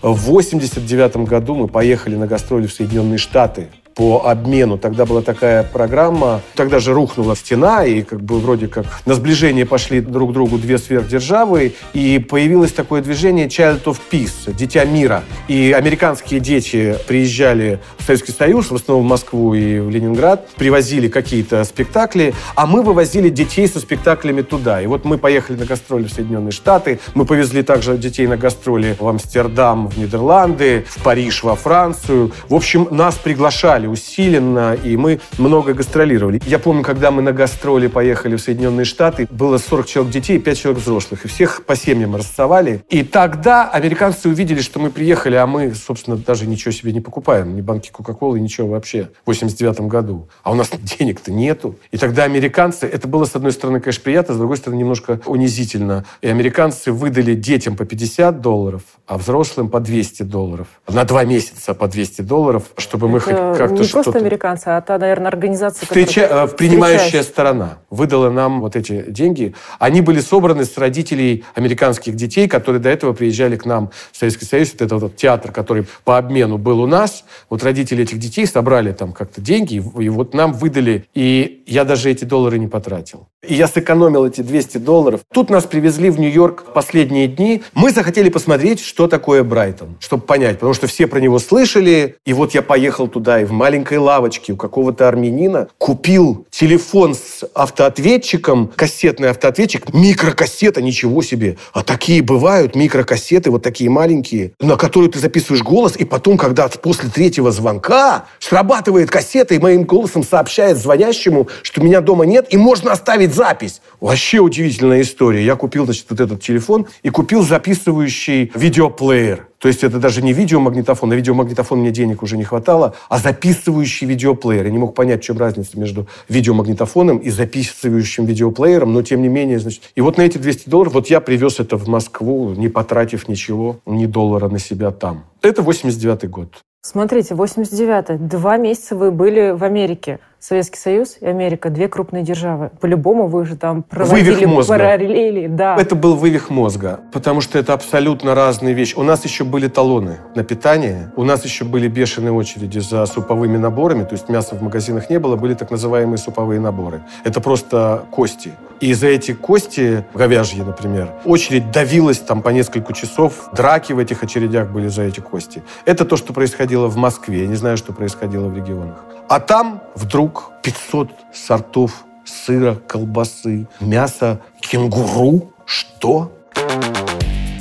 В 0.00 0.14
89 0.30 1.16
году 1.28 1.56
мы 1.56 1.66
поехали 1.66 2.14
на 2.14 2.28
гастроли 2.28 2.68
в 2.68 2.72
Соединенные 2.72 3.18
Штаты 3.18 3.66
по 3.98 4.22
обмену. 4.24 4.78
Тогда 4.78 5.04
была 5.04 5.22
такая 5.22 5.64
программа, 5.64 6.40
тогда 6.54 6.78
же 6.78 6.94
рухнула 6.94 7.34
стена, 7.34 7.84
и 7.84 8.02
как 8.02 8.22
бы 8.22 8.38
вроде 8.38 8.68
как 8.68 8.86
на 9.06 9.14
сближение 9.14 9.66
пошли 9.66 10.00
друг 10.00 10.30
к 10.30 10.32
другу 10.32 10.56
две 10.56 10.78
сверхдержавы, 10.78 11.74
и 11.94 12.20
появилось 12.20 12.70
такое 12.70 13.02
движение 13.02 13.48
Child 13.48 13.84
of 13.84 13.96
Peace, 14.08 14.54
Дитя 14.54 14.84
мира. 14.84 15.24
И 15.48 15.74
американские 15.76 16.38
дети 16.38 16.96
приезжали 17.08 17.80
в 17.98 18.04
Советский 18.04 18.30
Союз, 18.30 18.70
в 18.70 18.76
основном 18.76 19.04
в 19.04 19.10
Москву 19.10 19.54
и 19.54 19.80
в 19.80 19.90
Ленинград, 19.90 20.48
привозили 20.50 21.08
какие-то 21.08 21.64
спектакли, 21.64 22.34
а 22.54 22.66
мы 22.66 22.82
вывозили 22.82 23.30
детей 23.30 23.66
со 23.66 23.80
спектаклями 23.80 24.42
туда. 24.42 24.80
И 24.80 24.86
вот 24.86 25.04
мы 25.04 25.18
поехали 25.18 25.56
на 25.56 25.64
гастроли 25.64 26.04
в 26.04 26.12
Соединенные 26.12 26.52
Штаты, 26.52 27.00
мы 27.16 27.24
повезли 27.24 27.64
также 27.64 27.98
детей 27.98 28.28
на 28.28 28.36
гастроли 28.36 28.96
в 29.00 29.08
Амстердам, 29.08 29.88
в 29.88 29.98
Нидерланды, 29.98 30.86
в 30.88 31.02
Париж, 31.02 31.42
во 31.42 31.56
Францию. 31.56 32.30
В 32.48 32.54
общем, 32.54 32.86
нас 32.92 33.16
приглашали 33.16 33.87
усиленно, 33.90 34.74
и 34.74 34.96
мы 34.96 35.20
много 35.38 35.74
гастролировали. 35.74 36.40
Я 36.46 36.58
помню, 36.58 36.82
когда 36.82 37.10
мы 37.10 37.22
на 37.22 37.32
гастроли 37.32 37.86
поехали 37.86 38.36
в 38.36 38.40
Соединенные 38.40 38.84
Штаты, 38.84 39.26
было 39.30 39.58
40 39.58 39.86
человек 39.86 40.12
детей, 40.12 40.38
5 40.38 40.58
человек 40.58 40.82
взрослых, 40.82 41.24
и 41.24 41.28
всех 41.28 41.64
по 41.64 41.76
семьям 41.76 42.16
рассовали. 42.16 42.82
И 42.88 43.02
тогда 43.02 43.68
американцы 43.68 44.28
увидели, 44.28 44.60
что 44.60 44.78
мы 44.78 44.90
приехали, 44.90 45.36
а 45.36 45.46
мы, 45.46 45.74
собственно, 45.74 46.16
даже 46.16 46.46
ничего 46.46 46.72
себе 46.72 46.92
не 46.92 47.00
покупаем, 47.00 47.54
ни 47.56 47.60
банки 47.60 47.90
Кока-Колы, 47.90 48.40
ничего 48.40 48.68
вообще, 48.68 49.10
в 49.24 49.28
89 49.28 49.80
году. 49.82 50.28
А 50.42 50.52
у 50.52 50.54
нас 50.54 50.70
денег-то 50.98 51.32
нету. 51.32 51.76
И 51.90 51.98
тогда 51.98 52.24
американцы, 52.24 52.86
это 52.86 53.08
было, 53.08 53.24
с 53.24 53.34
одной 53.34 53.52
стороны, 53.52 53.80
конечно, 53.80 54.02
приятно, 54.02 54.34
с 54.34 54.38
другой 54.38 54.56
стороны, 54.56 54.78
немножко 54.78 55.20
унизительно. 55.26 56.04
И 56.20 56.28
американцы 56.28 56.92
выдали 56.92 57.34
детям 57.34 57.76
по 57.76 57.84
50 57.84 58.40
долларов, 58.40 58.82
а 59.06 59.18
взрослым 59.18 59.68
по 59.68 59.80
200 59.80 60.22
долларов. 60.22 60.68
На 60.86 61.04
два 61.04 61.24
месяца 61.24 61.74
по 61.74 61.88
200 61.88 62.22
долларов, 62.22 62.64
чтобы 62.76 63.08
мы 63.08 63.20
хоть 63.20 63.34
как-то 63.34 63.77
Не 63.82 63.88
что-то... 63.88 64.10
просто 64.10 64.20
американцы, 64.20 64.68
а 64.68 64.80
та, 64.80 64.98
наверное, 64.98 65.28
организация, 65.28 65.86
Встреча... 65.86 66.22
которая 66.22 66.46
э, 66.46 66.48
Принимающая 66.48 67.22
сторона 67.22 67.78
выдала 67.90 68.30
нам 68.30 68.60
вот 68.60 68.76
эти 68.76 69.04
деньги. 69.10 69.54
Они 69.78 70.00
были 70.00 70.20
собраны 70.20 70.64
с 70.64 70.76
родителей 70.76 71.44
американских 71.54 72.14
детей, 72.16 72.48
которые 72.48 72.80
до 72.80 72.88
этого 72.88 73.12
приезжали 73.12 73.56
к 73.56 73.64
нам 73.64 73.90
в 74.12 74.16
Советский 74.16 74.44
Союз. 74.44 74.72
Вот 74.72 74.82
этот 74.82 75.02
вот 75.02 75.16
театр, 75.16 75.52
который 75.52 75.86
по 76.04 76.18
обмену 76.18 76.58
был 76.58 76.80
у 76.80 76.86
нас. 76.86 77.24
Вот 77.50 77.62
родители 77.62 78.02
этих 78.02 78.18
детей 78.18 78.46
собрали 78.46 78.92
там 78.92 79.12
как-то 79.12 79.40
деньги, 79.40 79.74
и 79.76 80.08
вот 80.08 80.34
нам 80.34 80.52
выдали. 80.52 81.06
И 81.14 81.62
я 81.66 81.84
даже 81.84 82.10
эти 82.10 82.24
доллары 82.24 82.58
не 82.58 82.66
потратил. 82.66 83.28
И 83.46 83.54
я 83.54 83.68
сэкономил 83.68 84.26
эти 84.26 84.40
200 84.40 84.78
долларов. 84.78 85.20
Тут 85.32 85.48
нас 85.48 85.64
привезли 85.64 86.10
в 86.10 86.18
Нью-Йорк 86.18 86.64
в 86.68 86.72
последние 86.72 87.28
дни. 87.28 87.62
Мы 87.72 87.92
захотели 87.92 88.30
посмотреть, 88.30 88.80
что 88.80 89.06
такое 89.06 89.44
Брайтон, 89.44 89.96
чтобы 90.00 90.24
понять, 90.24 90.56
потому 90.56 90.74
что 90.74 90.88
все 90.88 91.06
про 91.06 91.20
него 91.20 91.38
слышали. 91.38 92.16
И 92.26 92.32
вот 92.32 92.54
я 92.54 92.62
поехал 92.62 93.06
туда 93.06 93.40
и 93.40 93.44
в 93.44 93.52
маленькой 93.68 93.98
лавочке 93.98 94.54
у 94.54 94.56
какого-то 94.56 95.08
армянина 95.08 95.68
купил 95.76 96.46
телефон 96.50 97.14
с 97.14 97.44
автоответчиком, 97.54 98.72
кассетный 98.74 99.28
автоответчик, 99.28 99.92
микрокассета, 99.92 100.80
ничего 100.80 101.20
себе. 101.20 101.58
А 101.74 101.82
такие 101.82 102.22
бывают, 102.22 102.74
микрокассеты, 102.74 103.50
вот 103.50 103.62
такие 103.62 103.90
маленькие, 103.90 104.52
на 104.58 104.76
которые 104.76 105.10
ты 105.10 105.18
записываешь 105.18 105.62
голос, 105.62 105.96
и 105.98 106.06
потом, 106.06 106.38
когда 106.38 106.66
после 106.68 107.10
третьего 107.10 107.52
звонка 107.52 108.24
срабатывает 108.38 109.10
кассета, 109.10 109.54
и 109.54 109.58
моим 109.58 109.84
голосом 109.84 110.24
сообщает 110.24 110.78
звонящему, 110.78 111.48
что 111.60 111.82
меня 111.82 112.00
дома 112.00 112.24
нет, 112.24 112.46
и 112.48 112.56
можно 112.56 112.92
оставить 112.92 113.34
запись. 113.34 113.82
Вообще 114.00 114.38
удивительная 114.38 115.02
история. 115.02 115.44
Я 115.44 115.56
купил, 115.56 115.84
значит, 115.84 116.06
вот 116.08 116.20
этот 116.20 116.40
телефон 116.40 116.86
и 117.02 117.10
купил 117.10 117.42
записывающий 117.42 118.52
видеоплеер. 118.54 119.48
То 119.58 119.66
есть 119.66 119.82
это 119.82 119.98
даже 119.98 120.22
не 120.22 120.32
видеомагнитофон, 120.32 121.08
на 121.08 121.14
видеомагнитофон 121.14 121.80
мне 121.80 121.90
денег 121.90 122.22
уже 122.22 122.36
не 122.36 122.44
хватало, 122.44 122.94
а 123.08 123.18
записывающий 123.18 124.06
видеоплеер. 124.06 124.66
Я 124.66 124.70
не 124.70 124.78
мог 124.78 124.94
понять, 124.94 125.22
в 125.22 125.24
чем 125.24 125.38
разница 125.38 125.78
между 125.78 126.06
видеомагнитофоном 126.28 127.18
и 127.18 127.30
записывающим 127.30 128.24
видеоплеером, 128.24 128.92
но 128.92 129.02
тем 129.02 129.20
не 129.20 129.28
менее, 129.28 129.58
значит... 129.58 129.82
И 129.96 130.00
вот 130.00 130.16
на 130.16 130.22
эти 130.22 130.38
200 130.38 130.68
долларов 130.68 130.94
вот 130.94 131.08
я 131.08 131.20
привез 131.20 131.58
это 131.58 131.76
в 131.76 131.88
Москву, 131.88 132.50
не 132.50 132.68
потратив 132.68 133.28
ничего, 133.28 133.80
ни 133.84 134.06
доллара 134.06 134.48
на 134.48 134.60
себя 134.60 134.92
там. 134.92 135.24
Это 135.42 135.62
89 135.62 136.30
год. 136.30 136.62
Смотрите, 136.80 137.34
89-й. 137.34 138.18
Два 138.18 138.56
месяца 138.56 138.94
вы 138.94 139.10
были 139.10 139.50
в 139.50 139.64
Америке. 139.64 140.20
Советский 140.40 140.78
Союз 140.78 141.16
и 141.20 141.26
Америка– 141.26 141.68
две 141.70 141.88
крупные 141.88 142.22
державы. 142.22 142.70
По-любому 142.80 143.26
вы 143.26 143.44
же 143.44 143.56
там 143.56 143.82
проводили 143.82 144.30
Вывих 144.30 144.48
мозга. 144.48 144.74
параллели. 144.74 145.48
Да. 145.48 145.76
Это 145.76 145.96
был 145.96 146.14
вывих 146.14 146.48
мозга, 146.48 147.00
потому 147.12 147.40
что 147.40 147.58
это 147.58 147.72
абсолютно 147.72 148.36
разные 148.36 148.72
вещи. 148.72 148.94
У 148.96 149.02
нас 149.02 149.24
еще 149.24 149.42
были 149.42 149.66
талоны 149.66 150.18
на 150.36 150.44
питание, 150.44 151.12
у 151.16 151.24
нас 151.24 151.44
еще 151.44 151.64
были 151.64 151.88
бешеные 151.88 152.32
очереди 152.32 152.78
за 152.78 153.04
суповыми 153.06 153.56
наборами, 153.56 154.04
то 154.04 154.12
есть 154.12 154.28
мяса 154.28 154.54
в 154.54 154.62
магазинах 154.62 155.10
не 155.10 155.18
было, 155.18 155.34
были 155.34 155.54
так 155.54 155.72
называемые 155.72 156.18
суповые 156.18 156.60
наборы. 156.60 157.02
Это 157.24 157.40
просто 157.40 158.04
кости. 158.12 158.52
И 158.80 158.94
за 158.94 159.08
эти 159.08 159.32
кости, 159.32 160.04
говяжьи, 160.14 160.62
например, 160.62 161.10
очередь 161.24 161.72
давилась 161.72 162.18
там 162.20 162.42
по 162.42 162.50
несколько 162.50 162.92
часов, 162.92 163.48
драки 163.52 163.92
в 163.92 163.98
этих 163.98 164.22
очередях 164.22 164.70
были 164.70 164.86
за 164.86 165.02
эти 165.02 165.18
кости. 165.18 165.64
Это 165.84 166.04
то, 166.04 166.16
что 166.16 166.32
происходило 166.32 166.86
в 166.86 166.96
Москве. 166.96 167.40
Я 167.40 167.46
не 167.48 167.56
знаю, 167.56 167.76
что 167.76 167.92
происходило 167.92 168.46
в 168.46 168.56
регионах. 168.56 169.04
А 169.28 169.40
там 169.40 169.82
вдруг 169.96 170.27
500 170.62 171.10
сортов 171.32 172.04
сыра, 172.24 172.74
колбасы, 172.74 173.66
мяса, 173.80 174.40
кенгуру. 174.60 175.52
Что? 175.64 176.32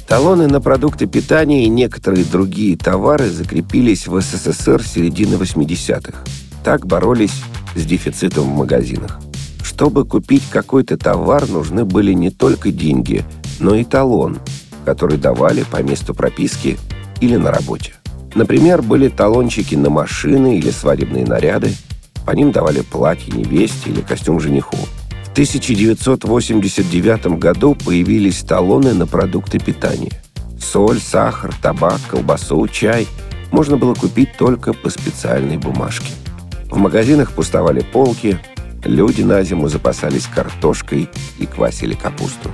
Талоны 0.08 0.48
на 0.48 0.62
продукты 0.62 1.06
питания 1.06 1.66
и 1.66 1.70
некоторые 1.70 2.24
другие 2.24 2.78
товары 2.78 3.30
закрепились 3.30 4.08
в 4.08 4.20
СССР 4.22 4.82
середины 4.82 5.36
80-х. 5.36 6.24
Так 6.64 6.86
боролись 6.86 7.44
с 7.76 7.86
дефицитом 7.86 8.46
в 8.46 8.56
магазинах. 8.56 9.20
Чтобы 9.62 10.06
купить 10.06 10.44
какой-то 10.50 10.98
товар, 10.98 11.48
нужны 11.50 11.84
были 11.84 12.14
не 12.14 12.30
только 12.30 12.72
деньги, 12.72 13.26
но 13.60 13.76
и 13.76 13.84
талон, 13.84 14.40
который 14.86 15.18
давали 15.18 15.64
по 15.64 15.84
месту 15.84 16.16
прописки 16.16 16.78
или 17.20 17.36
на 17.36 17.52
работе. 17.52 17.94
Например, 18.34 18.82
были 18.82 19.10
талончики 19.10 19.76
на 19.76 19.90
машины 19.90 20.58
или 20.58 20.72
свадебные 20.72 21.26
наряды. 21.26 21.74
По 22.27 22.34
ним 22.34 22.51
давали 22.51 22.81
платье 22.81 23.34
невесте 23.34 23.89
или 23.89 24.01
костюм 24.01 24.41
жениху. 24.41 24.75
В 25.24 25.31
1989 25.31 27.39
году 27.39 27.74
появились 27.74 28.41
талоны 28.41 28.93
на 28.93 29.07
продукты 29.07 29.60
питания. 29.60 30.12
Соль, 30.60 31.00
сахар, 31.00 31.55
табак, 31.62 32.01
колбасу, 32.10 32.67
чай 32.67 33.07
можно 33.51 33.77
было 33.77 33.93
купить 33.93 34.36
только 34.38 34.74
по 34.74 34.89
специальной 34.89 35.57
бумажке. 35.57 36.12
В 36.69 36.77
магазинах 36.77 37.31
пустовали 37.31 37.79
полки, 37.79 38.38
люди 38.84 39.22
на 39.22 39.41
зиму 39.43 39.69
запасались 39.69 40.27
картошкой 40.27 41.10
и 41.39 41.46
квасили 41.46 41.93
капусту. 41.93 42.51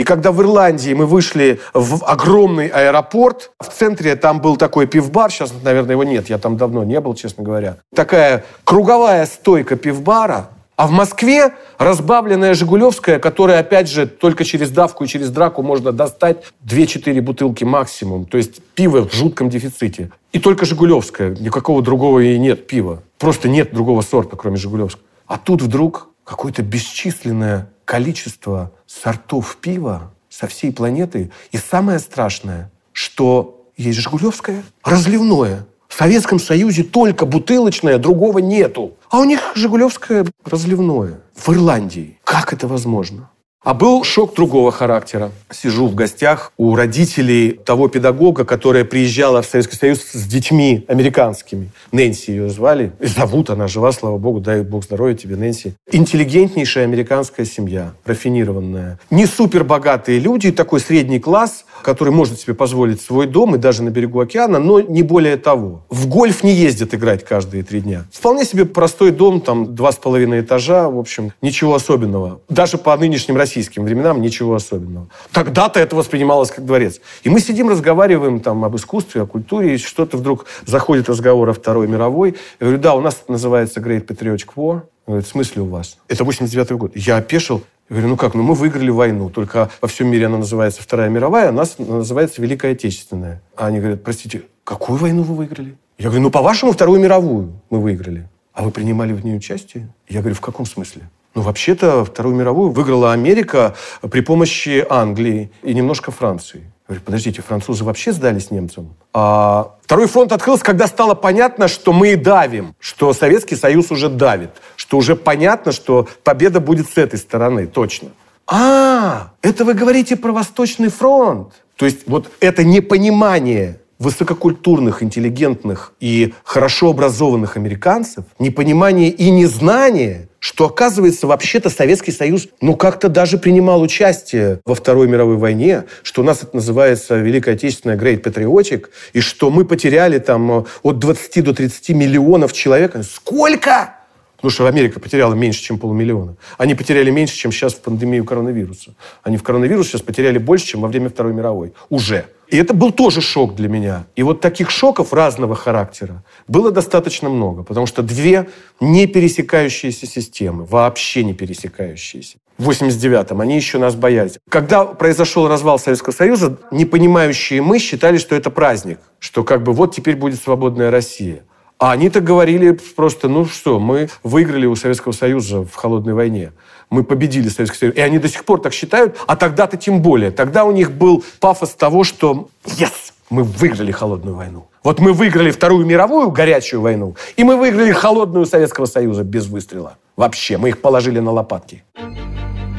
И 0.00 0.02
когда 0.02 0.32
в 0.32 0.40
Ирландии 0.40 0.94
мы 0.94 1.04
вышли 1.04 1.60
в 1.74 2.06
огромный 2.06 2.68
аэропорт, 2.68 3.50
в 3.60 3.68
центре 3.68 4.16
там 4.16 4.40
был 4.40 4.56
такой 4.56 4.86
пивбар, 4.86 5.30
сейчас, 5.30 5.52
наверное, 5.62 5.90
его 5.90 6.04
нет, 6.04 6.30
я 6.30 6.38
там 6.38 6.56
давно 6.56 6.84
не 6.84 6.98
был, 7.00 7.14
честно 7.14 7.44
говоря. 7.44 7.76
Такая 7.94 8.46
круговая 8.64 9.26
стойка 9.26 9.76
пивбара, 9.76 10.48
а 10.76 10.86
в 10.86 10.90
Москве 10.90 11.52
разбавленная 11.76 12.54
Жигулевская, 12.54 13.18
которая, 13.18 13.60
опять 13.60 13.90
же, 13.90 14.06
только 14.06 14.42
через 14.42 14.70
давку 14.70 15.04
и 15.04 15.06
через 15.06 15.28
драку 15.28 15.60
можно 15.62 15.92
достать 15.92 16.44
2-4 16.64 17.20
бутылки 17.20 17.64
максимум. 17.64 18.24
То 18.24 18.38
есть 18.38 18.62
пиво 18.74 19.06
в 19.06 19.12
жутком 19.12 19.50
дефиците. 19.50 20.12
И 20.32 20.38
только 20.38 20.64
Жигулевская, 20.64 21.36
никакого 21.38 21.82
другого 21.82 22.20
и 22.20 22.38
нет 22.38 22.66
пива. 22.66 23.02
Просто 23.18 23.50
нет 23.50 23.74
другого 23.74 24.00
сорта, 24.00 24.34
кроме 24.36 24.56
Жигулевского. 24.56 25.04
А 25.26 25.36
тут 25.36 25.60
вдруг 25.60 26.08
какое-то 26.30 26.62
бесчисленное 26.62 27.68
количество 27.84 28.70
сортов 28.86 29.56
пива 29.56 30.14
со 30.28 30.46
всей 30.46 30.72
планеты. 30.72 31.32
И 31.50 31.56
самое 31.56 31.98
страшное, 31.98 32.70
что 32.92 33.66
есть 33.76 33.98
Жигулевское 33.98 34.62
разливное. 34.84 35.66
В 35.88 35.94
Советском 35.94 36.38
Союзе 36.38 36.84
только 36.84 37.26
бутылочное, 37.26 37.98
другого 37.98 38.38
нету. 38.38 38.94
А 39.10 39.18
у 39.18 39.24
них 39.24 39.40
Жигулевское 39.56 40.24
разливное. 40.44 41.18
В 41.34 41.48
Ирландии. 41.48 42.20
Как 42.22 42.52
это 42.52 42.68
возможно? 42.68 43.29
А 43.62 43.74
был 43.74 44.04
шок 44.04 44.34
другого 44.34 44.72
характера. 44.72 45.32
Сижу 45.50 45.86
в 45.86 45.94
гостях 45.94 46.50
у 46.56 46.74
родителей 46.74 47.52
того 47.52 47.88
педагога, 47.88 48.46
которая 48.46 48.86
приезжала 48.86 49.42
в 49.42 49.46
Советский 49.46 49.76
Союз 49.76 50.00
с 50.00 50.24
детьми 50.24 50.86
американскими. 50.88 51.70
Нэнси 51.92 52.30
ее 52.30 52.48
звали. 52.48 52.92
И 53.00 53.06
зовут, 53.06 53.50
она 53.50 53.68
жива, 53.68 53.92
слава 53.92 54.16
богу, 54.16 54.40
дай 54.40 54.62
бог 54.62 54.84
здоровья 54.84 55.14
тебе, 55.14 55.36
Нэнси. 55.36 55.74
Интеллигентнейшая 55.92 56.84
американская 56.84 57.44
семья, 57.44 57.92
рафинированная. 58.06 58.98
Не 59.10 59.26
супербогатые 59.26 60.20
люди, 60.20 60.52
такой 60.52 60.80
средний 60.80 61.20
класс, 61.20 61.66
который 61.82 62.14
может 62.14 62.40
себе 62.40 62.54
позволить 62.54 63.02
свой 63.02 63.26
дом 63.26 63.56
и 63.56 63.58
даже 63.58 63.82
на 63.82 63.90
берегу 63.90 64.20
океана, 64.20 64.58
но 64.58 64.80
не 64.80 65.02
более 65.02 65.36
того. 65.36 65.84
В 65.90 66.08
гольф 66.08 66.42
не 66.42 66.54
ездят 66.54 66.94
играть 66.94 67.26
каждые 67.26 67.62
три 67.62 67.82
дня. 67.82 68.06
Вполне 68.10 68.46
себе 68.46 68.64
простой 68.64 69.10
дом, 69.10 69.42
там 69.42 69.74
два 69.74 69.92
с 69.92 69.96
половиной 69.96 70.40
этажа, 70.40 70.88
в 70.88 70.98
общем, 70.98 71.32
ничего 71.42 71.74
особенного. 71.74 72.40
Даже 72.48 72.78
по 72.78 72.96
нынешним 72.96 73.36
российским 73.36 73.49
российским 73.50 73.84
временам 73.84 74.22
ничего 74.22 74.54
особенного. 74.54 75.08
Тогда-то 75.32 75.80
это 75.80 75.96
воспринималось 75.96 76.50
как 76.50 76.64
дворец. 76.64 77.00
И 77.24 77.28
мы 77.28 77.40
сидим, 77.40 77.68
разговариваем 77.68 78.38
там 78.38 78.64
об 78.64 78.76
искусстве, 78.76 79.22
о 79.22 79.26
культуре, 79.26 79.74
и 79.74 79.78
что-то 79.78 80.16
вдруг 80.16 80.46
заходит 80.66 81.08
разговор 81.08 81.48
о 81.48 81.52
Второй 81.52 81.88
мировой. 81.88 82.36
Я 82.60 82.66
говорю, 82.66 82.78
да, 82.78 82.94
у 82.94 83.00
нас 83.00 83.20
это 83.22 83.32
называется 83.32 83.80
Great 83.80 84.06
Patriotic 84.06 84.50
War. 84.54 84.82
Говорит, 85.06 85.26
в 85.26 85.30
смысле 85.30 85.62
у 85.62 85.66
вас? 85.66 85.98
Это 86.06 86.22
89 86.22 86.72
год. 86.72 86.92
Я 86.94 87.16
опешил. 87.16 87.62
Я 87.88 87.96
говорю, 87.96 88.10
ну 88.10 88.16
как, 88.16 88.34
ну 88.34 88.44
мы 88.44 88.54
выиграли 88.54 88.90
войну, 88.90 89.30
только 89.30 89.68
во 89.80 89.88
всем 89.88 90.06
мире 90.06 90.26
она 90.26 90.38
называется 90.38 90.80
Вторая 90.80 91.08
мировая, 91.08 91.48
а 91.48 91.50
у 91.50 91.54
нас 91.54 91.76
называется 91.78 92.40
Великая 92.40 92.72
Отечественная. 92.72 93.42
А 93.56 93.66
они 93.66 93.80
говорят, 93.80 94.04
простите, 94.04 94.42
какую 94.62 94.96
войну 94.96 95.22
вы 95.22 95.34
выиграли? 95.34 95.76
Я 95.98 96.04
говорю, 96.04 96.22
ну 96.22 96.30
по-вашему 96.30 96.70
Вторую 96.70 97.00
мировую 97.00 97.60
мы 97.68 97.80
выиграли. 97.80 98.28
А 98.52 98.62
вы 98.62 98.70
принимали 98.70 99.12
в 99.12 99.24
ней 99.24 99.36
участие? 99.36 99.88
Я 100.08 100.20
говорю, 100.20 100.36
в 100.36 100.40
каком 100.40 100.66
смысле? 100.66 101.02
Ну, 101.40 101.44
вообще-то, 101.44 102.04
Вторую 102.04 102.36
мировую 102.36 102.70
выиграла 102.70 103.14
Америка 103.14 103.74
при 104.10 104.20
помощи 104.20 104.84
Англии 104.90 105.50
и 105.62 105.72
немножко 105.72 106.10
Франции. 106.10 106.70
Говорю, 106.86 107.02
подождите, 107.02 107.40
французы 107.40 107.82
вообще 107.82 108.12
сдались 108.12 108.50
немцам? 108.50 108.94
А 109.14 109.76
второй 109.82 110.06
фронт 110.06 110.32
открылся, 110.32 110.62
когда 110.62 110.86
стало 110.86 111.14
понятно, 111.14 111.66
что 111.66 111.94
мы 111.94 112.16
давим, 112.16 112.74
что 112.78 113.14
Советский 113.14 113.56
Союз 113.56 113.90
уже 113.90 114.10
давит, 114.10 114.50
что 114.76 114.98
уже 114.98 115.16
понятно, 115.16 115.72
что 115.72 116.06
победа 116.24 116.60
будет 116.60 116.90
с 116.90 116.98
этой 116.98 117.18
стороны, 117.18 117.66
точно. 117.66 118.10
А, 118.46 119.30
это 119.40 119.64
вы 119.64 119.72
говорите 119.72 120.16
про 120.16 120.32
Восточный 120.32 120.90
фронт. 120.90 121.54
То 121.76 121.86
есть 121.86 122.00
вот 122.06 122.30
это 122.40 122.64
непонимание 122.64 123.80
высококультурных, 123.98 125.02
интеллигентных 125.02 125.94
и 126.00 126.34
хорошо 126.42 126.90
образованных 126.90 127.56
американцев, 127.56 128.24
непонимание 128.38 129.08
и 129.08 129.30
незнание, 129.30 130.29
что, 130.40 130.66
оказывается, 130.66 131.26
вообще-то 131.26 131.70
Советский 131.70 132.10
Союз, 132.10 132.48
ну, 132.60 132.74
как-то 132.74 133.08
даже 133.08 133.38
принимал 133.38 133.80
участие 133.82 134.60
во 134.64 134.74
Второй 134.74 135.06
мировой 135.06 135.36
войне, 135.36 135.84
что 136.02 136.22
у 136.22 136.24
нас 136.24 136.42
это 136.42 136.56
называется 136.56 137.16
Великая 137.18 137.52
Отечественная 137.52 137.96
Great 137.96 138.22
Patriotic, 138.22 138.86
и 139.12 139.20
что 139.20 139.50
мы 139.50 139.64
потеряли 139.64 140.18
там 140.18 140.50
э, 140.50 140.64
от 140.82 140.98
20 140.98 141.44
до 141.44 141.54
30 141.54 141.90
миллионов 141.90 142.52
человек. 142.52 142.96
Сколько? 143.04 143.94
Потому 144.36 144.50
что 144.50 144.66
Америка 144.66 144.98
потеряла 144.98 145.34
меньше, 145.34 145.60
чем 145.60 145.78
полмиллиона. 145.78 146.36
Они 146.56 146.74
потеряли 146.74 147.10
меньше, 147.10 147.36
чем 147.36 147.52
сейчас 147.52 147.74
в 147.74 147.80
пандемию 147.80 148.24
коронавируса. 148.24 148.94
Они 149.22 149.36
в 149.36 149.42
коронавирус 149.42 149.88
сейчас 149.88 150.00
потеряли 150.00 150.38
больше, 150.38 150.66
чем 150.66 150.80
во 150.80 150.88
время 150.88 151.10
Второй 151.10 151.34
мировой. 151.34 151.74
Уже. 151.90 152.24
И 152.50 152.56
это 152.56 152.74
был 152.74 152.90
тоже 152.90 153.20
шок 153.20 153.54
для 153.54 153.68
меня. 153.68 154.06
И 154.16 154.22
вот 154.24 154.40
таких 154.40 154.70
шоков 154.70 155.12
разного 155.12 155.54
характера 155.54 156.24
было 156.48 156.72
достаточно 156.72 157.28
много, 157.28 157.62
потому 157.62 157.86
что 157.86 158.02
две 158.02 158.48
не 158.80 159.06
пересекающиеся 159.06 160.06
системы, 160.06 160.64
вообще 160.64 161.22
не 161.22 161.32
пересекающиеся. 161.32 162.38
В 162.58 162.68
89-м 162.68 163.40
они 163.40 163.56
еще 163.56 163.78
нас 163.78 163.94
боялись. 163.94 164.38
Когда 164.48 164.84
произошел 164.84 165.48
развал 165.48 165.78
Советского 165.78 166.12
Союза, 166.12 166.58
непонимающие 166.72 167.62
мы 167.62 167.78
считали, 167.78 168.18
что 168.18 168.34
это 168.34 168.50
праздник, 168.50 168.98
что 169.20 169.44
как 169.44 169.62
бы 169.62 169.72
вот 169.72 169.94
теперь 169.94 170.16
будет 170.16 170.42
свободная 170.42 170.90
Россия. 170.90 171.44
А 171.78 171.92
они-то 171.92 172.20
говорили 172.20 172.78
просто, 172.94 173.28
ну 173.28 173.46
что, 173.46 173.80
мы 173.80 174.10
выиграли 174.22 174.66
у 174.66 174.76
Советского 174.76 175.12
Союза 175.12 175.62
в 175.64 175.74
холодной 175.74 176.12
войне. 176.12 176.52
Мы 176.90 177.04
победили 177.04 177.48
Советский 177.48 177.78
Союз. 177.78 177.96
И 177.96 178.00
они 178.00 178.18
до 178.18 178.28
сих 178.28 178.44
пор 178.44 178.60
так 178.60 178.72
считают, 178.72 179.16
а 179.26 179.36
тогда-то 179.36 179.76
тем 179.76 180.02
более. 180.02 180.30
Тогда 180.30 180.64
у 180.64 180.72
них 180.72 180.92
был 180.92 181.24
пафос 181.38 181.70
того, 181.70 182.04
что 182.04 182.48
yes, 182.64 183.12
мы 183.30 183.44
выиграли 183.44 183.92
холодную 183.92 184.36
войну. 184.36 184.66
Вот 184.82 184.98
мы 184.98 185.12
выиграли 185.12 185.50
Вторую 185.50 185.86
мировую 185.86 186.30
горячую 186.30 186.80
войну, 186.80 187.16
и 187.36 187.44
мы 187.44 187.56
выиграли 187.56 187.92
холодную 187.92 188.46
Советского 188.46 188.86
Союза 188.86 189.24
без 189.24 189.46
выстрела. 189.46 189.96
Вообще, 190.16 190.58
мы 190.58 190.70
их 190.70 190.80
положили 190.80 191.20
на 191.20 191.30
лопатки. 191.30 191.84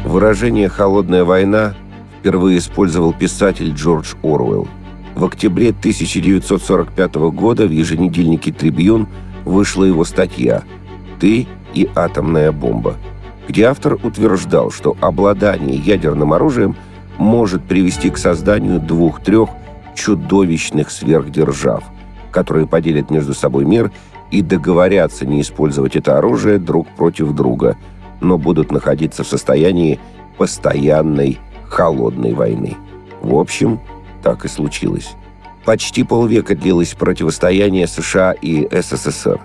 Выражение 0.05 0.67
«холодная 0.67 1.23
война» 1.23 1.75
впервые 2.19 2.57
использовал 2.57 3.13
писатель 3.13 3.71
Джордж 3.73 4.13
Оруэлл– 4.23 4.67
в 5.15 5.25
октябре 5.25 5.69
1945 5.69 7.15
года 7.31 7.67
в 7.67 7.71
еженедельнике 7.71 8.51
«Трибьюн» 8.51 9.07
вышла 9.45 9.83
его 9.83 10.03
статья 10.03 10.63
«Ты 11.19 11.47
и 11.73 11.89
атомная 11.95 12.51
бомба», 12.51 12.95
где 13.51 13.65
автор 13.65 13.95
утверждал, 14.01 14.71
что 14.71 14.95
обладание 15.01 15.75
ядерным 15.75 16.31
оружием 16.31 16.77
может 17.17 17.61
привести 17.61 18.09
к 18.09 18.17
созданию 18.17 18.79
двух-трех 18.79 19.49
чудовищных 19.93 20.89
сверхдержав, 20.89 21.83
которые 22.31 22.65
поделят 22.65 23.11
между 23.11 23.33
собой 23.33 23.65
мир 23.65 23.91
и 24.31 24.41
договорятся 24.41 25.25
не 25.25 25.41
использовать 25.41 25.97
это 25.97 26.17
оружие 26.17 26.59
друг 26.59 26.87
против 26.95 27.33
друга, 27.33 27.75
но 28.21 28.37
будут 28.37 28.71
находиться 28.71 29.25
в 29.25 29.27
состоянии 29.27 29.99
постоянной 30.37 31.37
холодной 31.67 32.33
войны. 32.33 32.77
В 33.21 33.35
общем, 33.35 33.81
так 34.23 34.45
и 34.45 34.47
случилось. 34.47 35.11
Почти 35.65 36.05
полвека 36.05 36.55
длилось 36.55 36.93
противостояние 36.93 37.87
США 37.87 38.31
и 38.31 38.65
СССР. 38.71 39.41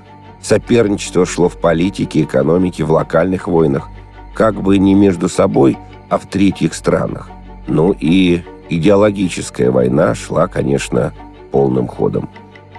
Соперничество 0.47 1.27
шло 1.27 1.49
в 1.49 1.57
политике, 1.57 2.23
экономике, 2.23 2.85
в 2.85 2.93
локальных 2.93 3.49
войнах, 3.49 3.89
как 4.33 4.63
бы 4.63 4.79
не 4.79 4.95
между 4.95 5.29
собой, 5.29 5.77
а 6.09 6.19
в 6.19 6.27
третьих 6.27 6.75
странах. 6.75 7.29
Ну 7.67 7.93
и 7.99 8.43
идеологическая 8.69 9.73
война 9.73 10.15
шла, 10.15 10.47
конечно, 10.47 11.13
полным 11.51 11.89
ходом. 11.89 12.31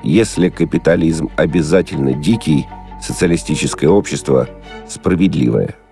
Если 0.01 0.47
капитализм 0.47 1.29
обязательно 1.35 2.13
дикий, 2.13 2.65
социалистическое 3.01 3.89
общество 3.89 4.47
справедливое– 4.87 5.75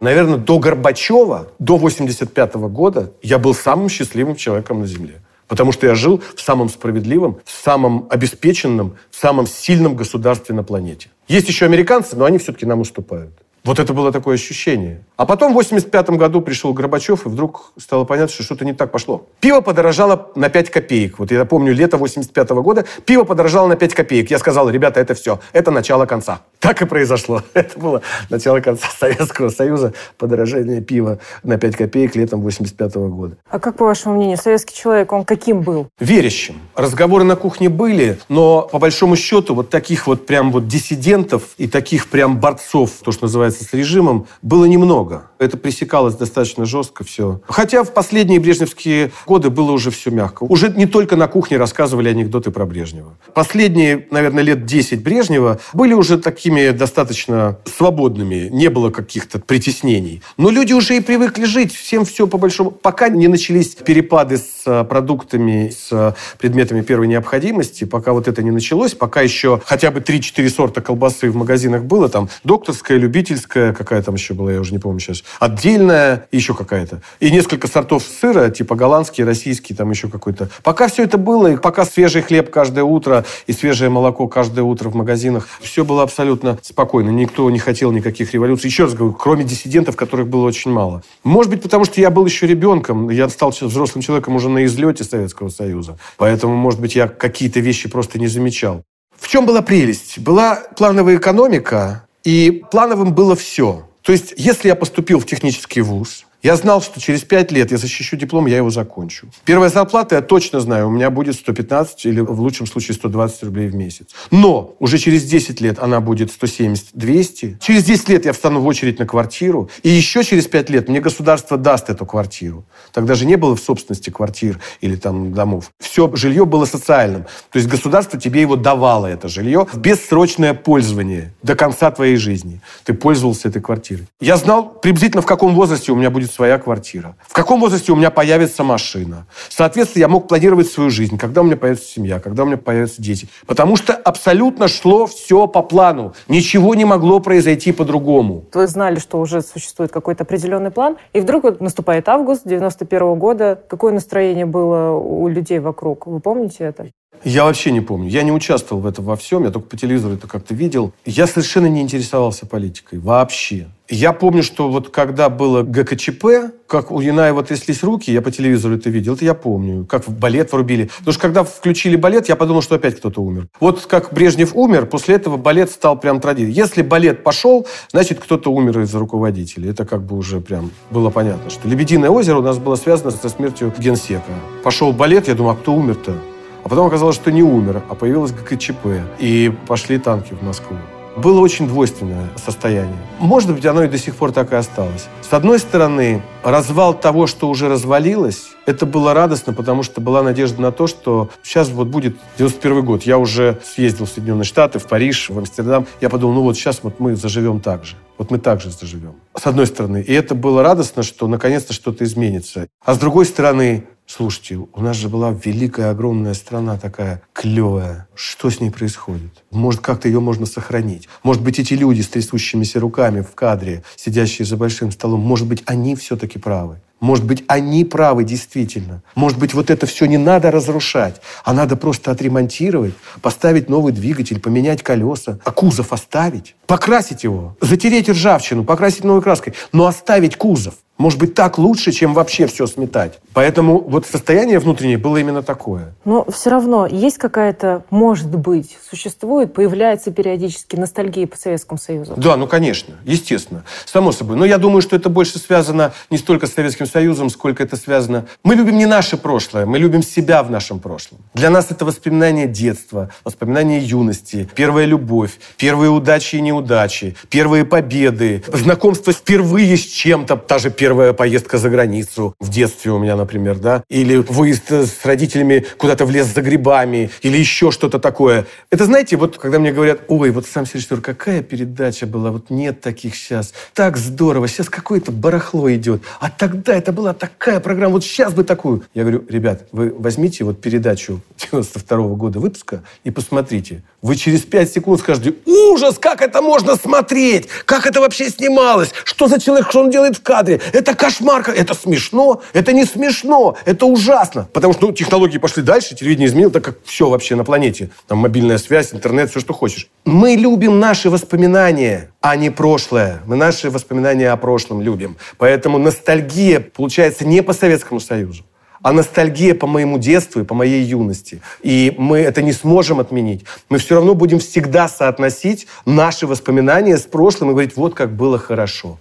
Наверное, 0.00 0.36
до 0.36 0.58
Горбачева, 0.58 1.52
до 1.60 1.76
85 1.76 2.54
года 2.54 3.12
я 3.22 3.38
был 3.38 3.54
самым 3.54 3.88
счастливым 3.88 4.34
человеком 4.34 4.80
на 4.80 4.86
Земле. 4.86 5.20
Потому 5.52 5.70
что 5.70 5.86
я 5.86 5.94
жил 5.94 6.22
в 6.34 6.40
самом 6.40 6.70
справедливом, 6.70 7.38
в 7.44 7.50
самом 7.50 8.06
обеспеченном, 8.08 8.96
в 9.10 9.16
самом 9.20 9.46
сильном 9.46 9.96
государстве 9.96 10.54
на 10.54 10.62
планете. 10.64 11.10
Есть 11.28 11.46
еще 11.46 11.66
американцы, 11.66 12.16
но 12.16 12.24
они 12.24 12.38
все-таки 12.38 12.64
нам 12.64 12.80
уступают. 12.80 13.41
Вот 13.64 13.78
это 13.78 13.94
было 13.94 14.10
такое 14.10 14.34
ощущение. 14.34 15.04
А 15.16 15.24
потом 15.24 15.52
в 15.52 15.54
85 15.54 16.10
году 16.10 16.40
пришел 16.40 16.72
Горбачев, 16.72 17.26
и 17.26 17.28
вдруг 17.28 17.72
стало 17.78 18.04
понятно, 18.04 18.34
что 18.34 18.42
что-то 18.42 18.64
не 18.64 18.72
так 18.72 18.90
пошло. 18.90 19.28
Пиво 19.38 19.60
подорожало 19.60 20.30
на 20.34 20.48
5 20.48 20.70
копеек. 20.70 21.20
Вот 21.20 21.30
я 21.30 21.44
помню, 21.44 21.72
лето 21.72 21.96
85 21.96 22.50
года, 22.50 22.84
пиво 23.06 23.22
подорожало 23.22 23.68
на 23.68 23.76
5 23.76 23.94
копеек. 23.94 24.30
Я 24.32 24.38
сказал, 24.40 24.68
ребята, 24.68 24.98
это 24.98 25.14
все, 25.14 25.38
это 25.52 25.70
начало 25.70 26.06
конца. 26.06 26.40
Так 26.58 26.82
и 26.82 26.86
произошло. 26.86 27.42
Это 27.54 27.78
было 27.78 28.02
начало 28.30 28.60
конца 28.60 28.88
Советского 28.98 29.48
Союза, 29.48 29.94
подорожание 30.16 30.80
пива 30.80 31.18
на 31.42 31.58
5 31.58 31.76
копеек 31.76 32.16
летом 32.16 32.40
85 32.40 32.94
года. 32.94 33.36
А 33.48 33.58
как, 33.58 33.76
по 33.76 33.84
вашему 33.84 34.16
мнению, 34.16 34.38
советский 34.38 34.74
человек, 34.74 35.12
он 35.12 35.24
каким 35.24 35.62
был? 35.62 35.88
Верящим. 35.98 36.60
Разговоры 36.76 37.24
на 37.24 37.36
кухне 37.36 37.68
были, 37.68 38.18
но 38.28 38.62
по 38.62 38.78
большому 38.78 39.16
счету 39.16 39.54
вот 39.54 39.70
таких 39.70 40.06
вот 40.06 40.26
прям 40.26 40.52
вот 40.52 40.68
диссидентов 40.68 41.50
и 41.58 41.66
таких 41.66 42.08
прям 42.08 42.38
борцов, 42.38 42.90
то, 43.04 43.12
что 43.12 43.24
называется 43.24 43.51
с 43.52 43.72
режимом, 43.72 44.26
было 44.42 44.64
немного. 44.64 45.30
Это 45.42 45.56
пресекалось 45.56 46.14
достаточно 46.14 46.64
жестко 46.64 47.04
все. 47.04 47.40
Хотя 47.48 47.82
в 47.82 47.92
последние 47.92 48.38
брежневские 48.38 49.10
годы 49.26 49.50
было 49.50 49.72
уже 49.72 49.90
все 49.90 50.10
мягко. 50.10 50.44
Уже 50.44 50.70
не 50.70 50.86
только 50.86 51.16
на 51.16 51.26
кухне 51.26 51.56
рассказывали 51.56 52.08
анекдоты 52.08 52.50
про 52.50 52.64
Брежнева. 52.64 53.16
Последние, 53.34 54.06
наверное, 54.10 54.42
лет 54.44 54.64
10 54.64 55.02
Брежнева 55.02 55.58
были 55.72 55.94
уже 55.94 56.18
такими 56.18 56.70
достаточно 56.70 57.58
свободными. 57.64 58.48
Не 58.52 58.68
было 58.68 58.90
каких-то 58.90 59.40
притеснений. 59.40 60.22
Но 60.36 60.50
люди 60.50 60.72
уже 60.72 60.96
и 60.96 61.00
привыкли 61.00 61.44
жить. 61.44 61.74
Всем 61.74 62.04
все 62.04 62.26
по 62.26 62.38
большому... 62.38 62.70
Пока 62.70 63.08
не 63.08 63.26
начались 63.26 63.74
перепады 63.74 64.38
с 64.38 64.62
э, 64.66 64.84
продуктами, 64.84 65.72
с 65.76 65.88
э, 65.90 66.12
предметами 66.38 66.82
первой 66.82 67.08
необходимости, 67.08 67.84
пока 67.84 68.12
вот 68.12 68.28
это 68.28 68.42
не 68.42 68.50
началось, 68.50 68.94
пока 68.94 69.22
еще 69.22 69.60
хотя 69.64 69.90
бы 69.90 70.00
3-4 70.00 70.48
сорта 70.48 70.80
колбасы 70.80 71.30
в 71.30 71.36
магазинах 71.36 71.84
было, 71.84 72.08
там 72.08 72.28
докторская, 72.44 72.98
любительская, 72.98 73.72
какая 73.72 74.02
там 74.02 74.14
еще 74.14 74.34
была, 74.34 74.52
я 74.52 74.60
уже 74.60 74.72
не 74.72 74.78
помню 74.78 75.00
сейчас, 75.00 75.24
отдельная, 75.38 76.26
еще 76.32 76.54
какая-то. 76.54 77.00
И 77.20 77.30
несколько 77.30 77.68
сортов 77.68 78.04
сыра, 78.04 78.50
типа 78.50 78.74
голландский, 78.74 79.24
российский, 79.24 79.74
там 79.74 79.90
еще 79.90 80.08
какой-то. 80.08 80.48
Пока 80.62 80.88
все 80.88 81.04
это 81.04 81.18
было, 81.18 81.52
и 81.52 81.56
пока 81.56 81.84
свежий 81.84 82.22
хлеб 82.22 82.50
каждое 82.50 82.84
утро 82.84 83.24
и 83.46 83.52
свежее 83.52 83.90
молоко 83.90 84.28
каждое 84.28 84.62
утро 84.62 84.88
в 84.88 84.94
магазинах, 84.94 85.48
все 85.60 85.84
было 85.84 86.02
абсолютно 86.02 86.58
спокойно. 86.62 87.10
Никто 87.10 87.48
не 87.50 87.58
хотел 87.58 87.92
никаких 87.92 88.32
революций. 88.32 88.68
Еще 88.68 88.84
раз 88.84 88.94
говорю, 88.94 89.14
кроме 89.14 89.44
диссидентов, 89.44 89.96
которых 89.96 90.28
было 90.28 90.46
очень 90.46 90.70
мало. 90.70 91.02
Может 91.24 91.50
быть, 91.50 91.62
потому 91.62 91.84
что 91.84 92.00
я 92.00 92.10
был 92.10 92.26
еще 92.26 92.46
ребенком, 92.46 93.10
я 93.10 93.28
стал 93.28 93.50
взрослым 93.50 94.02
человеком 94.02 94.36
уже 94.36 94.48
на 94.48 94.64
излете 94.64 95.04
Советского 95.04 95.48
Союза. 95.48 95.98
Поэтому, 96.16 96.54
может 96.56 96.80
быть, 96.80 96.96
я 96.96 97.08
какие-то 97.08 97.60
вещи 97.60 97.88
просто 97.88 98.18
не 98.18 98.26
замечал. 98.26 98.82
В 99.18 99.28
чем 99.28 99.46
была 99.46 99.62
прелесть? 99.62 100.18
Была 100.18 100.56
плановая 100.76 101.16
экономика, 101.16 102.06
и 102.24 102.64
плановым 102.70 103.14
было 103.14 103.36
все. 103.36 103.88
То 104.02 104.12
есть, 104.12 104.34
если 104.36 104.68
я 104.68 104.74
поступил 104.74 105.20
в 105.20 105.26
технический 105.26 105.80
вуз, 105.80 106.26
Я 106.42 106.56
знал, 106.56 106.82
что 106.82 107.00
через 107.00 107.22
пять 107.22 107.52
лет 107.52 107.70
я 107.70 107.78
защищу 107.78 108.16
диплом, 108.16 108.46
я 108.46 108.56
его 108.56 108.70
закончу. 108.70 109.28
Первая 109.44 109.70
зарплата, 109.70 110.16
я 110.16 110.22
точно 110.22 110.58
знаю, 110.58 110.88
у 110.88 110.90
меня 110.90 111.08
будет 111.08 111.36
115 111.36 112.04
или 112.06 112.18
в 112.18 112.40
лучшем 112.40 112.66
случае 112.66 112.96
120 112.96 113.44
рублей 113.44 113.68
в 113.68 113.76
месяц. 113.76 114.08
Но 114.32 114.74
уже 114.80 114.98
через 114.98 115.22
10 115.22 115.60
лет 115.60 115.78
она 115.78 116.00
будет 116.00 116.30
170-200. 116.30 117.58
Через 117.60 117.84
10 117.84 118.08
лет 118.08 118.24
я 118.24 118.32
встану 118.32 118.60
в 118.60 118.66
очередь 118.66 118.98
на 118.98 119.06
квартиру. 119.06 119.70
И 119.84 119.88
еще 119.88 120.24
через 120.24 120.48
5 120.48 120.70
лет 120.70 120.88
мне 120.88 121.00
государство 121.00 121.56
даст 121.56 121.90
эту 121.90 122.06
квартиру. 122.06 122.64
Тогда 122.92 123.14
же 123.14 123.24
не 123.24 123.36
было 123.36 123.54
в 123.54 123.60
собственности 123.60 124.10
квартир 124.10 124.58
или 124.80 124.96
там 124.96 125.32
домов. 125.32 125.70
Все 125.78 126.10
жилье 126.16 126.44
было 126.44 126.64
социальным. 126.64 127.22
То 127.52 127.58
есть 127.60 127.68
государство 127.68 128.18
тебе 128.18 128.40
его 128.40 128.56
давало, 128.56 129.06
это 129.06 129.28
жилье, 129.28 129.68
в 129.72 129.78
бессрочное 129.78 130.54
пользование 130.54 131.32
до 131.44 131.54
конца 131.54 131.92
твоей 131.92 132.16
жизни. 132.16 132.60
Ты 132.82 132.94
пользовался 132.94 133.46
этой 133.46 133.62
квартирой. 133.62 134.08
Я 134.20 134.36
знал 134.36 134.68
приблизительно, 134.82 135.22
в 135.22 135.26
каком 135.26 135.54
возрасте 135.54 135.92
у 135.92 135.94
меня 135.94 136.10
будет 136.10 136.31
своя 136.32 136.58
квартира. 136.58 137.16
В 137.20 137.32
каком 137.32 137.60
возрасте 137.60 137.92
у 137.92 137.96
меня 137.96 138.10
появится 138.10 138.64
машина. 138.64 139.26
Соответственно, 139.48 140.00
я 140.00 140.08
мог 140.08 140.28
планировать 140.28 140.68
свою 140.68 140.90
жизнь, 140.90 141.18
когда 141.18 141.42
у 141.42 141.44
меня 141.44 141.56
появится 141.56 141.86
семья, 141.86 142.20
когда 142.20 142.42
у 142.42 142.46
меня 142.46 142.56
появятся 142.56 143.02
дети. 143.02 143.28
Потому 143.46 143.76
что 143.76 143.94
абсолютно 143.94 144.68
шло 144.68 145.06
все 145.06 145.46
по 145.46 145.62
плану. 145.62 146.14
Ничего 146.28 146.74
не 146.74 146.84
могло 146.84 147.20
произойти 147.20 147.72
по-другому. 147.72 148.44
Вы 148.52 148.66
знали, 148.66 148.98
что 148.98 149.20
уже 149.20 149.42
существует 149.42 149.92
какой-то 149.92 150.24
определенный 150.24 150.70
план, 150.70 150.96
и 151.12 151.20
вдруг 151.20 151.44
вот 151.44 151.60
наступает 151.60 152.08
август 152.08 152.42
91 152.44 153.02
-го 153.02 153.16
года. 153.16 153.62
Какое 153.68 153.92
настроение 153.92 154.46
было 154.46 154.90
у 154.90 155.28
людей 155.28 155.58
вокруг? 155.58 156.06
Вы 156.06 156.20
помните 156.20 156.64
это? 156.64 156.86
Я 157.24 157.44
вообще 157.44 157.70
не 157.70 157.80
помню. 157.80 158.08
Я 158.08 158.22
не 158.22 158.32
участвовал 158.32 158.82
в 158.82 158.86
этом 158.86 159.04
во 159.04 159.16
всем. 159.16 159.44
Я 159.44 159.50
только 159.50 159.68
по 159.68 159.76
телевизору 159.76 160.14
это 160.14 160.26
как-то 160.26 160.54
видел. 160.54 160.92
Я 161.04 161.26
совершенно 161.26 161.66
не 161.66 161.80
интересовался 161.80 162.46
политикой. 162.46 162.98
Вообще. 162.98 163.68
Я 163.88 164.12
помню, 164.12 164.42
что 164.42 164.70
вот 164.70 164.88
когда 164.88 165.28
было 165.28 165.62
ГКЧП, 165.62 166.24
как 166.66 166.90
у 166.90 167.00
Янаева 167.00 167.42
тряслись 167.44 167.82
руки, 167.82 168.10
я 168.10 168.22
по 168.22 168.30
телевизору 168.30 168.76
это 168.76 168.88
видел, 168.88 169.14
это 169.14 169.24
я 169.24 169.34
помню. 169.34 169.84
Как 169.84 170.08
балет 170.08 170.50
врубили. 170.52 170.90
Потому 170.98 171.12
что 171.12 171.20
когда 171.20 171.44
включили 171.44 171.96
балет, 171.96 172.28
я 172.28 172.34
подумал, 172.34 172.62
что 172.62 172.76
опять 172.76 172.96
кто-то 172.96 173.20
умер. 173.20 173.48
Вот 173.60 173.84
как 173.86 174.12
Брежнев 174.12 174.56
умер, 174.56 174.86
после 174.86 175.16
этого 175.16 175.36
балет 175.36 175.70
стал 175.70 175.98
прям 175.98 176.20
традицией. 176.20 176.54
Если 176.54 176.82
балет 176.82 177.22
пошел, 177.22 177.66
значит, 177.90 178.18
кто-то 178.18 178.50
умер 178.50 178.80
из 178.80 178.94
руководителей. 178.94 179.70
Это 179.70 179.84
как 179.84 180.02
бы 180.02 180.16
уже 180.16 180.40
прям 180.40 180.70
было 180.90 181.10
понятно, 181.10 181.50
что 181.50 181.68
«Лебединое 181.68 182.10
озеро» 182.10 182.38
у 182.38 182.42
нас 182.42 182.58
было 182.58 182.76
связано 182.76 183.10
со 183.10 183.28
смертью 183.28 183.72
генсека. 183.78 184.32
Пошел 184.64 184.92
балет, 184.92 185.28
я 185.28 185.34
думаю, 185.34 185.52
а 185.52 185.56
кто 185.56 185.74
умер-то? 185.74 186.31
А 186.64 186.68
потом 186.68 186.86
оказалось, 186.86 187.16
что 187.16 187.32
не 187.32 187.42
умер, 187.42 187.82
а 187.88 187.94
появилась 187.94 188.32
ГКЧП. 188.32 188.86
И 189.18 189.52
пошли 189.66 189.98
танки 189.98 190.34
в 190.34 190.42
Москву. 190.42 190.76
Было 191.16 191.40
очень 191.40 191.68
двойственное 191.68 192.30
состояние. 192.42 192.96
Может 193.18 193.52
быть, 193.54 193.66
оно 193.66 193.84
и 193.84 193.88
до 193.88 193.98
сих 193.98 194.16
пор 194.16 194.32
так 194.32 194.52
и 194.52 194.56
осталось. 194.56 195.08
С 195.20 195.32
одной 195.34 195.58
стороны, 195.58 196.22
развал 196.42 196.94
того, 196.94 197.26
что 197.26 197.50
уже 197.50 197.68
развалилось, 197.68 198.52
это 198.64 198.86
было 198.86 199.12
радостно, 199.12 199.52
потому 199.52 199.82
что 199.82 200.00
была 200.00 200.22
надежда 200.22 200.62
на 200.62 200.72
то, 200.72 200.86
что 200.86 201.28
сейчас 201.42 201.68
вот 201.68 201.88
будет 201.88 202.16
91 202.38 202.84
год. 202.84 203.02
Я 203.02 203.18
уже 203.18 203.60
съездил 203.62 204.06
в 204.06 204.08
Соединенные 204.08 204.44
Штаты, 204.44 204.78
в 204.78 204.86
Париж, 204.86 205.28
в 205.28 205.36
Амстердам. 205.36 205.86
Я 206.00 206.08
подумал, 206.08 206.36
ну 206.36 206.42
вот 206.42 206.56
сейчас 206.56 206.80
вот 206.82 206.98
мы 206.98 207.14
заживем 207.14 207.60
так 207.60 207.84
же. 207.84 207.96
Вот 208.16 208.30
мы 208.30 208.38
так 208.38 208.62
же 208.62 208.70
заживем. 208.70 209.16
С 209.36 209.46
одной 209.46 209.66
стороны. 209.66 210.00
И 210.00 210.12
это 210.14 210.34
было 210.34 210.62
радостно, 210.62 211.02
что 211.02 211.26
наконец-то 211.26 211.74
что-то 211.74 212.04
изменится. 212.04 212.68
А 212.84 212.94
с 212.94 212.98
другой 212.98 213.26
стороны, 213.26 213.84
Слушайте, 214.14 214.56
у 214.56 214.82
нас 214.82 214.98
же 214.98 215.08
была 215.08 215.30
великая, 215.30 215.88
огромная 215.88 216.34
страна 216.34 216.76
такая 216.76 217.22
клевая. 217.32 218.08
Что 218.14 218.50
с 218.50 218.60
ней 218.60 218.70
происходит? 218.70 219.41
Может, 219.52 219.82
как-то 219.82 220.08
ее 220.08 220.20
можно 220.20 220.46
сохранить? 220.46 221.08
Может 221.22 221.42
быть, 221.42 221.58
эти 221.58 221.74
люди 221.74 222.00
с 222.00 222.08
трясущимися 222.08 222.80
руками 222.80 223.20
в 223.20 223.34
кадре, 223.34 223.82
сидящие 223.96 224.46
за 224.46 224.56
большим 224.56 224.90
столом, 224.90 225.20
может 225.20 225.46
быть, 225.46 225.62
они 225.66 225.94
все-таки 225.94 226.38
правы? 226.38 226.78
Может 227.00 227.26
быть, 227.26 227.44
они 227.48 227.84
правы 227.84 228.22
действительно. 228.22 229.02
Может 229.16 229.36
быть, 229.36 229.54
вот 229.54 229.70
это 229.70 229.86
все 229.86 230.06
не 230.06 230.18
надо 230.18 230.52
разрушать, 230.52 231.20
а 231.44 231.52
надо 231.52 231.76
просто 231.76 232.12
отремонтировать, 232.12 232.94
поставить 233.20 233.68
новый 233.68 233.92
двигатель, 233.92 234.40
поменять 234.40 234.84
колеса, 234.84 235.40
а 235.44 235.50
кузов 235.50 235.92
оставить, 235.92 236.54
покрасить 236.68 237.24
его, 237.24 237.56
затереть 237.60 238.08
ржавчину, 238.08 238.64
покрасить 238.64 239.02
новой 239.02 239.20
краской, 239.20 239.52
но 239.72 239.86
оставить 239.86 240.36
кузов. 240.36 240.74
Может 240.96 241.18
быть, 241.18 241.34
так 241.34 241.58
лучше, 241.58 241.90
чем 241.90 242.14
вообще 242.14 242.46
все 242.46 242.68
сметать. 242.68 243.18
Поэтому 243.32 243.80
вот 243.80 244.06
состояние 244.06 244.60
внутреннее 244.60 244.98
было 244.98 245.16
именно 245.16 245.42
такое. 245.42 245.94
Но 246.04 246.24
все 246.30 246.50
равно 246.50 246.86
есть 246.86 247.18
какая-то, 247.18 247.82
может 247.90 248.28
быть, 248.28 248.78
существует, 248.88 249.41
появляется 249.46 250.10
периодически 250.10 250.76
ностальгия 250.76 251.26
по 251.26 251.36
Советскому 251.36 251.78
Союзу. 251.78 252.14
Да, 252.16 252.36
ну 252.36 252.46
конечно, 252.46 252.94
естественно, 253.04 253.64
само 253.84 254.12
собой. 254.12 254.36
Но 254.36 254.44
я 254.44 254.58
думаю, 254.58 254.82
что 254.82 254.96
это 254.96 255.08
больше 255.08 255.38
связано 255.38 255.92
не 256.10 256.18
столько 256.18 256.46
с 256.46 256.52
Советским 256.52 256.86
Союзом, 256.86 257.30
сколько 257.30 257.62
это 257.62 257.76
связано... 257.76 258.26
Мы 258.44 258.54
любим 258.54 258.76
не 258.78 258.86
наше 258.86 259.16
прошлое, 259.16 259.66
мы 259.66 259.78
любим 259.78 260.02
себя 260.02 260.42
в 260.42 260.50
нашем 260.50 260.80
прошлом. 260.80 261.18
Для 261.34 261.50
нас 261.50 261.70
это 261.70 261.84
воспоминание 261.84 262.46
детства, 262.46 263.10
воспоминание 263.24 263.80
юности, 263.80 264.48
первая 264.54 264.86
любовь, 264.86 265.32
первые 265.56 265.90
удачи 265.90 266.36
и 266.36 266.40
неудачи, 266.40 267.16
первые 267.28 267.64
победы, 267.64 268.42
знакомство 268.48 269.12
впервые 269.12 269.76
с 269.76 269.84
чем-то, 269.84 270.36
та 270.36 270.58
же 270.58 270.70
первая 270.70 271.12
поездка 271.12 271.58
за 271.58 271.70
границу 271.70 272.34
в 272.40 272.50
детстве 272.50 272.92
у 272.92 272.98
меня, 272.98 273.16
например, 273.16 273.58
да, 273.58 273.82
или 273.88 274.16
выезд 274.16 274.70
с 274.70 275.04
родителями 275.04 275.64
куда-то 275.76 276.04
в 276.04 276.10
лес 276.10 276.26
за 276.26 276.42
грибами, 276.42 277.10
или 277.22 277.36
еще 277.38 277.70
что-то 277.70 277.98
такое. 277.98 278.46
Это, 278.70 278.84
знаете, 278.84 279.16
вот 279.16 279.31
когда 279.36 279.58
мне 279.58 279.72
говорят, 279.72 280.02
ой, 280.08 280.30
вот 280.30 280.46
сам 280.46 280.64
режиссер, 280.64 281.00
какая 281.00 281.42
передача 281.42 282.06
была, 282.06 282.30
вот 282.30 282.50
нет 282.50 282.80
таких 282.80 283.14
сейчас, 283.14 283.52
так 283.74 283.96
здорово, 283.96 284.48
сейчас 284.48 284.68
какое-то 284.68 285.12
барахло 285.12 285.72
идет, 285.72 286.02
а 286.20 286.30
тогда 286.30 286.74
это 286.74 286.92
была 286.92 287.12
такая 287.12 287.60
программа, 287.60 287.94
вот 287.94 288.04
сейчас 288.04 288.34
бы 288.34 288.44
такую. 288.44 288.84
Я 288.94 289.02
говорю, 289.02 289.24
ребят, 289.28 289.66
вы 289.72 289.94
возьмите 289.96 290.44
вот 290.44 290.60
передачу 290.60 291.20
92 291.38 291.98
-го 291.98 292.16
года 292.16 292.40
выпуска 292.40 292.82
и 293.04 293.10
посмотрите. 293.10 293.82
Вы 294.00 294.16
через 294.16 294.42
5 294.42 294.72
секунд 294.72 295.00
скажете, 295.00 295.34
ужас, 295.46 295.98
как 295.98 296.22
это 296.22 296.42
можно 296.42 296.76
смотреть, 296.76 297.48
как 297.64 297.86
это 297.86 298.00
вообще 298.00 298.30
снималось, 298.30 298.92
что 299.04 299.28
за 299.28 299.40
человек, 299.40 299.68
что 299.68 299.80
он 299.80 299.90
делает 299.90 300.16
в 300.16 300.22
кадре, 300.22 300.60
это 300.72 300.94
кошмар, 300.94 301.48
это 301.48 301.74
смешно, 301.74 302.42
это 302.52 302.72
не 302.72 302.84
смешно, 302.84 303.56
это 303.64 303.86
ужасно. 303.86 304.48
Потому 304.52 304.72
что 304.72 304.86
ну, 304.86 304.92
технологии 304.92 305.38
пошли 305.38 305.62
дальше, 305.62 305.94
телевидение 305.94 306.28
изменило, 306.28 306.50
так 306.50 306.64
как 306.64 306.78
все 306.84 307.08
вообще 307.08 307.36
на 307.36 307.44
планете. 307.44 307.90
Там 308.06 308.18
мобильная 308.18 308.58
связь, 308.58 308.92
интернет, 308.92 309.21
все, 309.30 309.40
что 309.40 309.52
хочешь. 309.52 309.88
Мы 310.04 310.34
любим 310.34 310.80
наши 310.80 311.10
воспоминания, 311.10 312.10
а 312.20 312.36
не 312.36 312.50
прошлое. 312.50 313.20
Мы 313.26 313.36
наши 313.36 313.70
воспоминания 313.70 314.30
о 314.30 314.36
прошлом 314.36 314.80
любим. 314.80 315.16
Поэтому 315.38 315.78
ностальгия 315.78 316.60
получается 316.60 317.26
не 317.26 317.42
по 317.42 317.52
Советскому 317.52 318.00
Союзу 318.00 318.44
а 318.82 318.92
ностальгия 318.92 319.54
по 319.54 319.66
моему 319.66 319.98
детству 319.98 320.40
и 320.40 320.44
по 320.44 320.54
моей 320.54 320.82
юности. 320.82 321.40
И 321.62 321.94
мы 321.98 322.18
это 322.18 322.42
не 322.42 322.52
сможем 322.52 323.00
отменить. 323.00 323.44
Мы 323.68 323.78
все 323.78 323.94
равно 323.94 324.14
будем 324.14 324.40
всегда 324.40 324.88
соотносить 324.88 325.66
наши 325.86 326.26
воспоминания 326.26 326.98
с 326.98 327.02
прошлым 327.02 327.50
и 327.50 327.52
говорить, 327.52 327.76
вот 327.76 327.94
как 327.94 328.14
было 328.14 328.38
хорошо. 328.38 328.98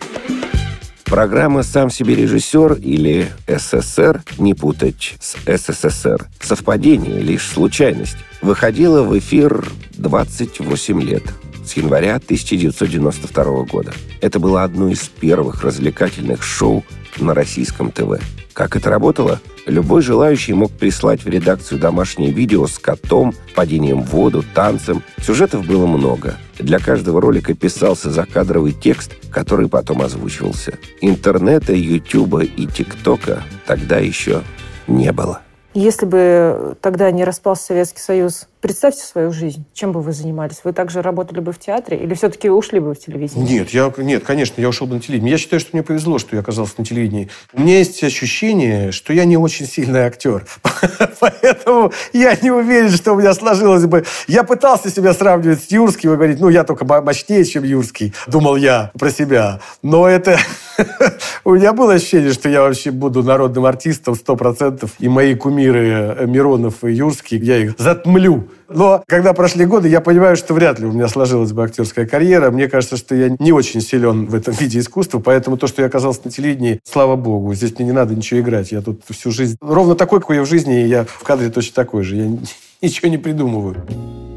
Программа 1.12 1.64
«Сам 1.64 1.90
себе 1.90 2.16
режиссер» 2.16 2.76
или 2.76 3.28
«СССР» 3.46 4.24
не 4.38 4.54
путать 4.54 5.16
с 5.20 5.36
«СССР». 5.46 6.30
Совпадение, 6.40 7.20
лишь 7.20 7.46
случайность. 7.50 8.16
Выходила 8.42 9.04
в 9.04 9.20
эфир 9.20 9.62
28 9.98 11.02
лет 11.02 11.24
с 11.72 11.78
января 11.78 12.16
1992 12.18 13.64
года. 13.64 13.94
Это 14.20 14.40
было 14.40 14.64
одно 14.64 14.90
из 14.90 15.08
первых 15.08 15.64
развлекательных 15.64 16.44
шоу 16.44 16.84
на 17.18 17.34
российском 17.34 17.92
ТВ. 17.92 18.20
Как 18.52 18.76
это 18.76 18.90
работало? 18.90 19.40
Любой 19.66 20.02
желающий 20.02 20.54
мог 20.54 20.72
прислать 20.72 21.24
в 21.24 21.30
редакцию 21.30 21.80
домашнее 21.80 22.32
видео 22.32 22.68
с 22.68 22.78
котом, 22.78 23.34
падением 23.56 24.02
в 24.02 24.10
воду, 24.10 24.44
танцем. 24.54 25.02
Сюжетов 25.22 25.66
было 25.66 25.88
много. 25.88 26.36
Для 26.60 26.80
каждого 26.80 27.22
ролика 27.22 27.54
писался 27.54 28.12
закадровый 28.12 28.74
текст, 28.74 29.14
который 29.32 29.70
потом 29.70 30.02
озвучивался. 30.02 30.78
Интернета, 31.00 31.74
Ютуба 31.74 32.42
и 32.42 32.68
ТикТока 32.68 33.44
тогда 33.66 33.98
еще 34.00 34.42
не 34.88 35.14
было. 35.14 35.40
Если 35.74 36.06
бы 36.06 36.76
тогда 36.82 37.10
не 37.12 37.24
распался 37.24 37.68
Советский 37.68 38.02
Союз, 38.02 38.48
представьте 38.62 39.04
свою 39.04 39.32
жизнь. 39.32 39.66
Чем 39.74 39.92
бы 39.92 40.02
вы 40.02 40.14
занимались? 40.14 40.62
Вы 40.64 40.72
также 40.72 41.02
работали 41.02 41.40
бы 41.40 41.52
в 41.52 41.60
театре 41.60 41.98
или 41.98 42.14
все-таки 42.14 42.50
ушли 42.50 42.80
бы 42.80 42.94
в 42.94 43.00
телевидение? 43.00 43.60
Нет, 43.60 43.70
я, 43.72 43.92
нет, 43.98 44.24
конечно, 44.24 44.62
я 44.62 44.70
ушел 44.70 44.88
бы 44.88 44.96
на 44.96 45.02
телевидение. 45.02 45.32
Я 45.32 45.38
считаю, 45.38 45.60
что 45.60 45.72
мне 45.74 45.84
повезло, 45.84 46.20
что 46.20 46.36
я 46.36 46.42
оказался 46.42 46.76
на 46.78 46.86
телевидении. 46.86 47.30
У 47.54 47.62
меня 47.62 47.80
есть 47.80 48.02
ощущение, 48.04 48.92
что 48.92 49.14
я 49.14 49.26
не 49.26 49.38
очень 49.38 49.66
сильный 49.66 50.02
актер. 50.02 50.46
Поэтому 51.20 51.92
я 52.14 52.38
не 52.42 52.52
уверен, 52.52 52.92
что 52.92 53.14
у 53.14 53.20
меня 53.20 53.34
сложилось 53.34 53.86
бы. 53.86 54.06
Я 54.28 54.44
пытался 54.44 54.90
себя 54.90 55.14
сравнивать 55.14 55.64
с 55.64 55.72
Юрским 55.72 56.14
и 56.14 56.16
говорить, 56.16 56.40
ну, 56.40 56.50
я 56.50 56.64
только 56.64 56.86
мощнее, 56.86 57.44
чем 57.44 57.64
Юрский. 57.64 58.14
Думал 58.28 58.56
я 58.56 58.92
про 58.98 59.10
себя. 59.10 59.60
Но 59.82 60.08
это 60.08 60.38
У 61.44 61.56
меня 61.56 61.74
было 61.74 61.94
ощущение, 61.94 62.32
что 62.34 62.50
я 62.50 62.62
вообще 62.62 62.92
буду 62.92 63.24
народным 63.24 63.66
артистом 63.66 64.14
100%, 64.14 64.90
и 65.00 65.10
мои 65.10 65.36
кумиры 65.36 66.16
э, 66.18 66.26
Миронов 66.26 66.84
и 66.84 66.94
Юрский, 66.94 67.38
я 67.38 67.58
их 67.58 67.76
затмлю. 67.78 68.50
Но 68.70 69.04
когда 69.08 69.34
прошли 69.34 69.66
годы, 69.66 69.90
я 69.90 70.02
понимаю, 70.02 70.36
что 70.36 70.54
вряд 70.54 70.80
ли 70.80 70.86
у 70.86 70.92
меня 70.92 71.08
сложилась 71.08 71.52
бы 71.52 71.64
актерская 71.64 72.06
карьера. 72.06 72.52
Мне 72.52 72.68
кажется, 72.68 72.98
что 72.98 73.16
я 73.16 73.36
не 73.40 73.52
очень 73.52 73.82
силен 73.82 74.26
в 74.28 74.36
этом 74.36 74.54
виде 74.54 74.80
искусства, 74.80 75.20
поэтому 75.20 75.58
то, 75.58 75.68
что 75.68 75.82
я 75.82 75.88
оказался 75.88 76.22
на 76.26 76.32
телевидении, 76.32 76.80
слава 76.84 77.16
богу, 77.16 77.54
здесь 77.54 77.78
мне 77.78 77.88
не 77.88 77.94
надо 77.94 78.16
ничего 78.16 78.40
играть. 78.40 78.72
Я 78.72 78.82
тут 78.82 79.02
всю 79.10 79.32
жизнь... 79.32 79.58
Ровно 79.62 79.96
такой, 79.96 80.20
какой 80.20 80.38
я 80.38 80.44
в 80.44 80.48
жизни, 80.48 80.84
и 80.84 80.88
я 80.88 81.06
в 81.06 81.24
кадре 81.24 81.50
точно 81.50 81.76
такой 81.76 82.04
же. 82.04 82.16
Я 82.16 82.38
ничего 82.82 83.10
не 83.10 83.18
придумываю. 83.18 83.86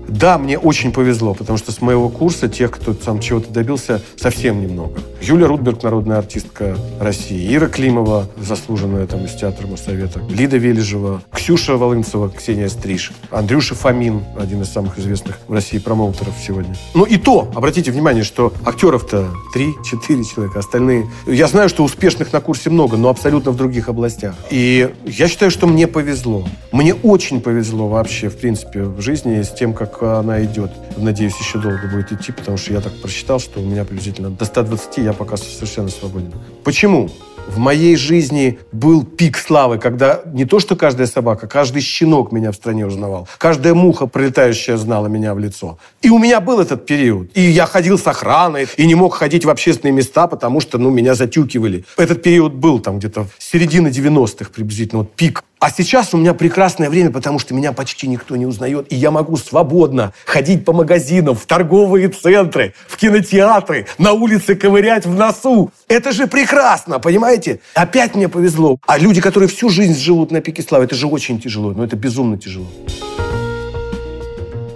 Да, 0.08 0.38
мне 0.38 0.58
очень 0.58 0.92
повезло, 0.92 1.34
потому 1.34 1.58
что 1.58 1.72
с 1.72 1.80
моего 1.80 2.08
курса 2.08 2.48
тех, 2.48 2.70
кто 2.70 2.94
там 2.94 3.20
чего-то 3.20 3.50
добился, 3.50 4.00
совсем 4.16 4.60
немного. 4.60 5.00
Юля 5.20 5.46
Рудберг, 5.46 5.82
народная 5.82 6.18
артистка 6.18 6.76
России, 7.00 7.54
Ира 7.54 7.68
Климова, 7.68 8.28
заслуженная 8.36 9.06
там 9.06 9.24
из 9.24 9.32
театра 9.34 9.66
Моссовета, 9.66 10.20
Лида 10.28 10.58
Вележева, 10.58 11.22
Ксюша 11.32 11.76
Волынцева, 11.76 12.30
Ксения 12.30 12.68
Стриж, 12.68 13.12
Андрюша 13.30 13.74
Фомин, 13.74 14.22
один 14.38 14.62
из 14.62 14.68
самых 14.70 14.98
известных 14.98 15.38
в 15.48 15.52
России 15.52 15.78
промоутеров 15.78 16.34
сегодня. 16.44 16.74
Ну 16.94 17.04
и 17.04 17.16
то, 17.16 17.50
обратите 17.54 17.90
внимание, 17.90 18.24
что 18.24 18.52
актеров-то 18.64 19.30
3-4 19.54 20.24
человека, 20.24 20.58
остальные... 20.58 21.10
Я 21.26 21.46
знаю, 21.46 21.68
что 21.68 21.84
успешных 21.84 22.32
на 22.32 22.40
курсе 22.40 22.70
много, 22.70 22.96
но 22.96 23.08
абсолютно 23.08 23.50
в 23.50 23.56
других 23.56 23.88
областях. 23.88 24.34
И 24.50 24.92
я 25.06 25.28
считаю, 25.28 25.50
что 25.50 25.66
мне 25.66 25.86
повезло. 25.86 26.46
Мне 26.72 26.94
очень 26.94 27.40
повезло 27.40 27.88
вообще, 27.88 28.28
в 28.28 28.36
принципе, 28.36 28.82
в 28.82 29.00
жизни 29.00 29.40
с 29.40 29.50
тем, 29.50 29.72
как 29.72 29.93
она 30.02 30.42
идет. 30.44 30.70
Надеюсь, 30.96 31.36
еще 31.38 31.58
долго 31.58 31.88
будет 31.88 32.12
идти, 32.12 32.32
потому 32.32 32.56
что 32.56 32.72
я 32.72 32.80
так 32.80 32.92
просчитал, 33.00 33.38
что 33.38 33.60
у 33.60 33.64
меня 33.64 33.84
приблизительно 33.84 34.30
до 34.30 34.44
120 34.44 34.98
я 34.98 35.12
пока 35.12 35.36
совершенно 35.36 35.88
свободен. 35.88 36.32
Почему? 36.62 37.10
В 37.46 37.58
моей 37.58 37.96
жизни 37.96 38.58
был 38.72 39.04
пик 39.04 39.36
славы, 39.36 39.78
когда 39.78 40.22
не 40.32 40.44
то, 40.44 40.60
что 40.60 40.76
каждая 40.76 41.06
собака, 41.06 41.46
каждый 41.46 41.82
щенок 41.82 42.32
меня 42.32 42.52
в 42.52 42.54
стране 42.54 42.86
узнавал. 42.86 43.28
Каждая 43.38 43.74
муха, 43.74 44.06
пролетающая, 44.06 44.76
знала 44.76 45.08
меня 45.08 45.34
в 45.34 45.38
лицо. 45.38 45.78
И 46.00 46.08
у 46.08 46.18
меня 46.18 46.40
был 46.40 46.60
этот 46.60 46.86
период. 46.86 47.30
И 47.34 47.42
я 47.42 47.66
ходил 47.66 47.98
с 47.98 48.06
охраной, 48.06 48.66
и 48.76 48.86
не 48.86 48.94
мог 48.94 49.14
ходить 49.14 49.44
в 49.44 49.50
общественные 49.50 49.92
места, 49.92 50.26
потому 50.26 50.60
что, 50.60 50.78
ну, 50.78 50.90
меня 50.90 51.14
затюкивали. 51.14 51.84
Этот 51.98 52.22
период 52.22 52.54
был 52.54 52.78
там 52.78 52.98
где-то 52.98 53.26
середина 53.38 53.88
90-х 53.88 54.50
приблизительно, 54.50 55.02
вот 55.02 55.12
пик 55.12 55.44
а 55.64 55.70
сейчас 55.70 56.12
у 56.12 56.18
меня 56.18 56.34
прекрасное 56.34 56.90
время, 56.90 57.10
потому 57.10 57.38
что 57.38 57.54
меня 57.54 57.72
почти 57.72 58.06
никто 58.06 58.36
не 58.36 58.44
узнает, 58.44 58.92
и 58.92 58.96
я 58.96 59.10
могу 59.10 59.38
свободно 59.38 60.12
ходить 60.26 60.62
по 60.62 60.74
магазинам, 60.74 61.34
в 61.34 61.46
торговые 61.46 62.08
центры, 62.08 62.74
в 62.86 62.98
кинотеатры, 62.98 63.86
на 63.96 64.12
улице 64.12 64.56
ковырять 64.56 65.06
в 65.06 65.14
носу. 65.14 65.70
Это 65.88 66.12
же 66.12 66.26
прекрасно, 66.26 66.98
понимаете? 66.98 67.60
Опять 67.72 68.14
мне 68.14 68.28
повезло. 68.28 68.76
А 68.86 68.98
люди, 68.98 69.22
которые 69.22 69.48
всю 69.48 69.70
жизнь 69.70 69.98
живут 69.98 70.32
на 70.32 70.42
пике 70.42 70.62
славы, 70.62 70.84
это 70.84 70.96
же 70.96 71.06
очень 71.06 71.40
тяжело, 71.40 71.72
но 71.72 71.82
это 71.82 71.96
безумно 71.96 72.36
тяжело. 72.36 72.66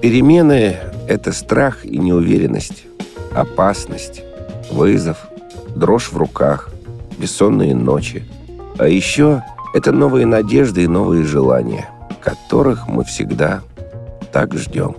Перемены– 0.00 0.74
это 1.06 1.32
страх 1.32 1.84
и 1.84 1.98
неуверенность, 1.98 2.84
опасность, 3.34 4.22
вызов, 4.70 5.18
дрожь 5.76 6.10
в 6.10 6.16
руках, 6.16 6.70
бессонные 7.18 7.74
ночи. 7.74 8.24
А 8.78 8.88
еще– 8.88 9.42
это 9.74 9.92
новые 9.92 10.26
надежды 10.26 10.84
и 10.84 10.86
новые 10.86 11.24
желания, 11.24 11.88
которых 12.20 12.88
мы 12.88 13.04
всегда 13.04 13.62
так 14.32 14.54
ждем. 14.54 14.96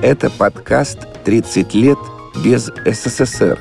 Это 0.00 0.30
подкаст 0.30 0.98
«30 1.24 1.76
лет 1.76 1.98
без 2.44 2.70
СССР». 2.84 3.58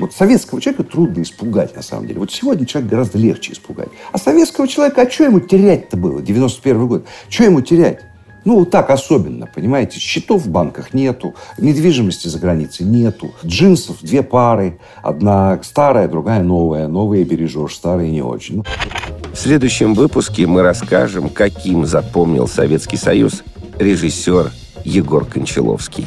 Вот 0.00 0.12
советского 0.12 0.60
человека 0.60 0.84
трудно 0.84 1.22
испугать, 1.22 1.74
на 1.74 1.82
самом 1.82 2.06
деле. 2.06 2.20
Вот 2.20 2.30
сегодня 2.30 2.66
человек 2.66 2.90
гораздо 2.90 3.18
легче 3.18 3.52
испугать. 3.52 3.88
А 4.12 4.18
советского 4.18 4.68
человека, 4.68 5.02
а 5.02 5.10
что 5.10 5.24
ему 5.24 5.40
терять-то 5.40 5.96
было? 5.96 6.22
91 6.22 6.86
год. 6.86 7.06
Что 7.28 7.44
ему 7.44 7.60
терять? 7.60 8.00
Ну, 8.44 8.60
вот 8.60 8.70
так 8.70 8.90
особенно, 8.90 9.46
понимаете. 9.46 10.00
Счетов 10.00 10.42
в 10.42 10.50
банках 10.50 10.94
нету, 10.94 11.34
недвижимости 11.58 12.28
за 12.28 12.38
границей 12.38 12.86
нету. 12.86 13.32
Джинсов 13.44 14.02
две 14.02 14.22
пары. 14.22 14.78
Одна 15.02 15.58
старая, 15.62 16.08
другая 16.08 16.42
новая. 16.42 16.88
Новые 16.88 17.24
бережешь, 17.24 17.74
старые 17.74 18.10
не 18.10 18.22
очень. 18.22 18.64
В 19.32 19.36
следующем 19.36 19.94
выпуске 19.94 20.46
мы 20.46 20.62
расскажем, 20.62 21.28
каким 21.28 21.86
запомнил 21.86 22.48
Советский 22.48 22.96
Союз 22.96 23.42
режиссер 23.78 24.50
Егор 24.84 25.24
Кончаловский. 25.24 26.06